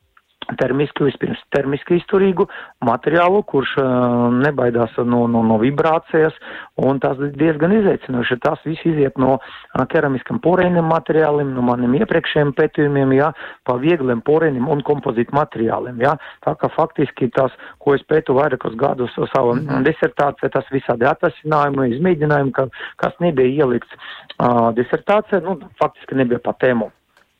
termiski, 0.57 1.05
vispirms 1.05 1.41
termiski 1.53 1.99
izturīgu 1.99 2.47
materiālu, 2.85 3.41
kurš 3.49 3.75
uh, 3.81 4.29
nebaidās 4.33 4.95
no, 5.05 5.25
no, 5.31 5.43
no 5.45 5.59
vibrācijas, 5.61 6.35
un 6.81 7.01
tas 7.03 7.19
diezgan 7.37 7.75
izaicinoši. 7.79 8.39
Tas 8.43 8.61
viss 8.65 8.85
iziet 8.87 9.19
no 9.21 9.35
uh, 9.37 9.85
keramiskam 9.91 10.41
porēniem 10.43 10.87
materiāliem, 10.89 11.51
no 11.55 11.65
maniem 11.65 11.97
iepriekšējiem 11.99 12.53
pētījumiem, 12.57 13.15
jā, 13.19 13.31
pa 13.67 13.77
viegliem 13.81 14.23
porēniem 14.25 14.69
un 14.71 14.83
kompozītu 14.85 15.35
materiāliem, 15.37 16.01
jā. 16.05 16.15
Tā 16.45 16.55
kā 16.59 16.71
faktiski 16.75 17.29
tas, 17.35 17.55
ko 17.83 17.97
es 17.97 18.05
pētu 18.09 18.37
vairākus 18.39 18.77
gadus 18.79 19.15
savu 19.33 19.57
mm 19.57 19.83
disertāciju, 19.89 20.49
tas 20.53 20.67
visādi 20.73 21.07
atvasinājumi, 21.07 21.87
izmēģinājumi, 21.95 22.51
ka, 22.55 22.67
kas 22.99 23.15
nebija 23.23 23.63
ielikts 23.63 23.91
uh, 23.95 24.69
disertācijā, 24.77 25.41
nu, 25.45 25.57
faktiski 25.81 26.17
nebija 26.19 26.41
pa 26.43 26.55
tēmu 26.59 26.89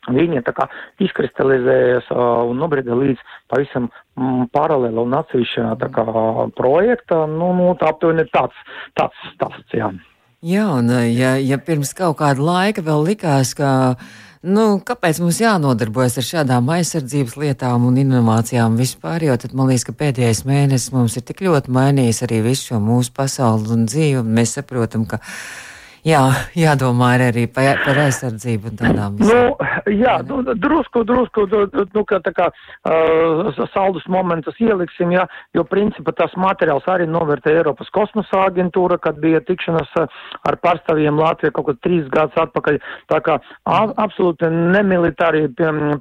Viņa 0.08 0.40
tā 0.46 0.54
kā 0.56 0.64
izkristalizējas 1.04 2.06
un 2.16 2.56
nobrida 2.56 2.96
līdz 2.96 3.20
pavisam 3.52 3.90
mm, 4.16 4.46
paralēla 4.54 5.04
un 5.04 5.18
atsevišķā 5.18 5.74
tā 5.82 5.90
kā 5.92 6.06
projekta, 6.56 7.26
nu, 7.28 7.52
nu 7.58 7.74
tā 7.76 7.92
aptuveni 7.92 8.24
tāds, 8.32 8.56
tāds 8.96 9.28
stāsts, 9.34 9.76
jā. 9.76 9.92
Jā, 10.40 10.64
un 10.72 10.88
ja, 11.12 11.34
ja 11.36 11.60
pirms 11.60 11.92
kaut 11.92 12.16
kāda 12.22 12.40
laika 12.40 12.80
vēl 12.80 13.02
likās, 13.10 13.52
ka, 13.52 13.70
nu, 14.40 14.78
kāpēc 14.88 15.20
mums 15.20 15.42
jānodarbojas 15.42 16.16
ar 16.16 16.24
šādām 16.30 16.70
aizsardzības 16.78 17.36
lietām 17.42 17.84
un 17.84 17.98
inovācijām 18.00 18.80
vispār, 18.80 19.28
jo 19.28 19.36
tad 19.36 19.52
man 19.52 19.68
liekas, 19.68 19.84
ka 19.90 19.98
pēdējais 20.00 20.46
mēnesis 20.48 20.94
mums 20.96 21.20
ir 21.20 21.28
tik 21.28 21.44
ļoti 21.44 21.76
mainījis 21.76 22.24
arī 22.24 22.40
visu 22.48 22.70
šo 22.70 22.80
mūsu 22.80 23.12
pasauli 23.20 23.68
un 23.76 23.84
dzīvi, 23.84 24.22
un 24.22 24.32
mēs 24.40 24.56
saprotam, 24.56 25.04
ka 25.04 25.20
jā, 26.06 26.20
jādomā 26.56 27.12
arī 27.28 27.46
par, 27.50 27.80
par 27.84 27.98
aizsardzību 28.06 28.70
un 28.70 28.78
tādām 28.80 29.18
lietām. 29.20 29.54
Nu, 29.56 29.94
jā, 30.00 30.16
nu, 30.28 30.40
drusku, 30.54 31.02
drusku, 31.08 31.46
nu, 31.94 32.04
kā 32.08 32.20
tā 32.24 32.32
kā 32.36 32.48
uh, 32.50 33.60
saldus 33.74 34.06
momentus 34.10 34.58
ieliksim, 34.62 35.14
jā, 35.14 35.26
jo 35.56 35.64
principā 35.68 36.14
tas 36.16 36.34
materiāls 36.40 36.86
arī 36.90 37.08
novērtē 37.10 37.54
Eiropas 37.58 37.90
kosmosa 37.94 38.46
aģentūra, 38.48 39.00
kad 39.02 39.20
bija 39.22 39.42
tikšanas 39.46 39.92
ar 40.00 40.58
pārstāvjiem 40.64 41.20
Latvijā 41.20 41.54
kaut 41.56 41.70
kad 41.70 41.82
trīs 41.86 42.08
gadus 42.12 42.38
atpakaļ. 42.44 42.80
Tā 43.12 43.20
kā 43.26 43.38
a, 43.40 43.80
absolūti 44.04 44.50
nemilitārie 44.50 45.48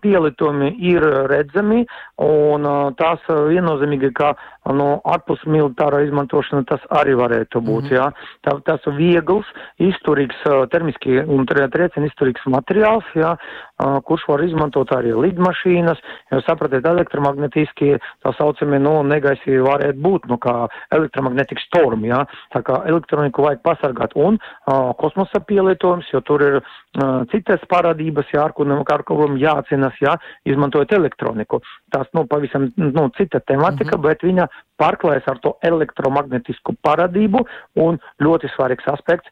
pielietojumi 0.03 0.73
ir 0.91 1.05
redzami, 1.31 1.85
un 2.23 2.67
uh, 2.67 2.79
tās 2.99 3.23
viennozīmīgi, 3.29 4.13
ka 4.17 4.33
no 4.73 4.89
ārpus 5.05 5.43
militārā 5.45 6.03
izmantošana 6.05 6.65
tas 6.69 6.83
arī 7.01 7.15
varētu 7.19 7.61
būt, 7.61 7.83
mm 7.83 7.89
-hmm. 7.89 7.95
jā. 7.95 8.11
Tā, 8.45 8.59
tas 8.65 8.81
viegls, 8.97 9.45
izturīgs, 9.79 10.43
termiski 10.71 11.19
un 11.19 11.45
triecieni 11.45 12.07
izturīgs 12.07 12.45
materiāls, 12.45 13.05
jā, 13.15 13.37
kurš 13.79 14.27
var 14.27 14.43
izmantot 14.43 14.91
arī 14.91 15.13
lidmašīnas, 15.15 15.99
jo 16.31 16.41
sapratiet, 16.41 16.85
elektromagnetiski 16.85 17.97
tā 18.23 18.33
saucamie, 18.37 18.79
nu, 18.79 19.03
negaisi 19.03 19.59
varētu 19.63 20.01
būt, 20.03 20.27
nu, 20.31 20.37
kā 20.37 20.67
elektromagnetikas 20.91 21.63
storm, 21.69 22.03
jā, 22.05 22.25
tā 22.53 22.61
kā 22.65 22.81
elektroniku 22.91 23.45
vajag 23.45 23.61
pasargāt 23.63 24.15
un 24.15 24.39
uh, 24.39 24.91
kosmosa 24.99 25.39
pielietojums, 25.39 26.09
jo 26.13 26.21
tur 26.21 26.43
ir 26.43 26.59
uh, 26.59 27.23
citas 27.31 27.63
parādības, 27.71 28.31
jā, 28.33 28.43
ar 28.43 28.55
kurām, 28.57 28.83
ar 28.83 29.03
kurām 29.07 29.37
jācinas, 29.39 29.95
jā, 30.03 30.15
izmantojot 30.45 30.91
elektroniku. 30.99 31.61
Tās, 31.93 32.09
nu, 32.13 32.25
pavisam, 32.29 32.69
nu, 32.77 33.07
cita 33.17 33.39
tematika, 33.39 33.95
mm 33.95 34.01
-hmm. 34.01 34.07
bet 34.07 34.23
viņa 34.23 34.47
pārklājas 34.81 35.27
ar 35.31 35.39
to 35.43 35.55
elektromagnetisku 35.65 36.75
parādību 36.85 37.43
un 37.83 37.99
ļoti 38.23 38.51
svarīgs 38.55 38.87
aspekts 38.91 39.31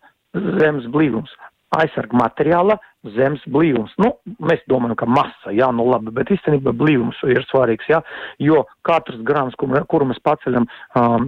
zemes 0.59 0.87
blīvums. 0.93 1.31
Aizsarga 1.77 2.15
materiāla 2.15 2.77
zemes 3.15 3.43
blīvums. 3.51 3.91
Nu, 3.99 4.13
mēs 4.39 4.61
domājam, 4.71 4.95
ka 5.01 5.07
masa, 5.09 5.51
jā, 5.55 5.67
nu 5.75 5.87
labi, 5.89 6.13
bet 6.15 6.31
īstenībā 6.31 6.71
blīvums 6.75 7.19
ir 7.27 7.43
svarīgs, 7.49 7.89
jā, 7.91 7.99
jo 8.39 8.63
katrs 8.87 9.19
kuru, 9.59 9.83
kuru 9.91 10.07
mēs 10.11 10.21
paceļam 10.23 10.67
um, 10.95 11.27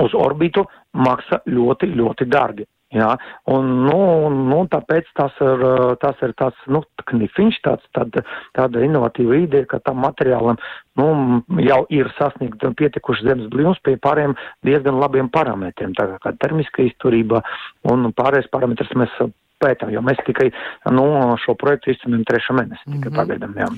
uz 0.00 0.16
orbitu, 0.16 0.64
maksa 0.96 1.42
ļoti, 1.46 1.90
ļoti 2.00 2.28
dārgi. 2.32 2.66
Jā, 2.94 3.08
un, 3.50 3.70
nu, 3.88 3.98
nu, 4.30 4.60
tāpēc 4.70 5.08
tas 5.18 5.34
ir, 5.42 5.64
tas 5.98 6.20
ir 6.22 6.34
tāds, 6.38 6.60
nu, 6.70 6.84
knifiņš, 7.10 7.56
tāds, 7.66 7.88
tāda, 7.96 8.22
tāda 8.54 8.84
inovatīva 8.86 9.40
ideja, 9.42 9.66
ka 9.72 9.80
tam 9.82 9.98
materiālam, 10.04 10.60
nu, 11.00 11.08
jau 11.66 11.80
ir 11.90 12.12
sasniegt 12.20 12.62
pietikuši 12.78 13.26
zemes 13.26 13.50
blīvums 13.50 13.82
pie 13.82 13.96
pārējiem 13.98 14.36
diezgan 14.68 15.02
labiem 15.02 15.32
parametriem, 15.34 15.96
tā 15.98 16.06
kā 16.22 16.36
termiska 16.38 16.86
izturība 16.86 17.42
un 17.90 18.12
pārējais 18.14 18.52
parametrs 18.54 18.94
mēs 18.94 19.18
pētām, 19.62 19.90
jo 19.90 20.02
mēs 20.04 20.22
tikai, 20.26 20.52
nu, 20.94 21.06
šo 21.42 21.58
projektu 21.58 21.90
izcimam 21.90 22.22
trešā 22.28 22.54
mēnesi, 22.54 22.84
tikai 22.86 22.98
mm 22.98 23.10
-hmm. 23.10 23.18
pagaidām, 23.18 23.58
jā. 23.58 23.70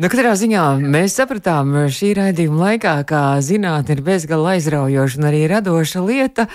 Nu, 0.00 0.08
katrā 0.08 0.32
ziņā 0.38 0.64
mēs 0.80 1.14
sapratām 1.18 1.74
šī 1.92 2.14
raidījuma 2.16 2.70
laikā, 2.70 2.92
ka 3.04 3.40
zinātne 3.44 3.98
ir 3.98 4.02
bezgala 4.02 4.54
aizraujoša 4.56 5.18
un 5.20 5.26
arī 5.28 5.42
radoša 5.50 6.00
lieta. 6.00 6.46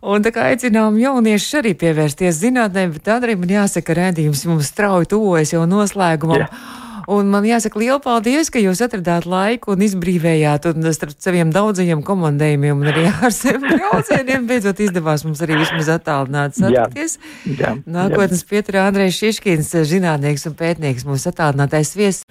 Un 0.00 0.24
tā 0.24 0.32
kā 0.32 0.46
aicinām 0.48 0.96
jauniešus 0.96 1.58
arī 1.60 1.74
pievērsties 1.76 2.38
zinātnē, 2.40 2.86
bet 2.94 3.04
tad 3.04 3.26
arī 3.26 3.34
man 3.36 3.50
jāsaka, 3.52 3.96
redzījums 3.98 4.46
mums 4.48 4.70
strauji 4.72 5.10
tuvojas 5.12 5.52
jau 5.52 5.66
noslēgumam. 5.68 6.46
Yeah. 6.46 6.78
Un 7.10 7.26
man 7.32 7.44
jāsaka 7.44 7.80
liela 7.80 7.98
paldies, 8.02 8.52
ka 8.54 8.60
jūs 8.62 8.80
atradāt 8.84 9.26
laiku 9.26 9.74
un 9.74 9.82
izbrīvējāt 9.82 10.68
un 10.70 10.86
starp 10.94 11.16
saviem 11.18 11.50
daudzajiem 11.52 12.04
komandējumiem 12.06 12.84
un 12.84 12.90
arī 12.92 13.08
ar 13.10 13.34
sevi 13.34 13.72
braucieniem 13.74 14.46
beidzot 14.48 14.80
izdevās 14.84 15.26
mums 15.26 15.42
arī 15.42 15.58
vismaz 15.58 15.90
attālināt 15.96 16.56
satikties. 16.60 17.18
Jā, 17.48 17.58
jā, 17.58 17.74
Nākotnes 17.90 18.46
Pietra 18.46 18.86
Andrejs 18.86 19.18
Šiškins, 19.18 19.74
zinātnieks 19.90 20.46
un 20.48 20.56
pētnieks, 20.60 21.08
mūsu 21.08 21.32
attālinātais 21.32 21.92
viesis. 21.98 22.24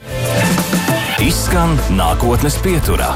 izskan 1.20 1.76
nākotnes 2.00 2.56
pieturā. 2.64 3.14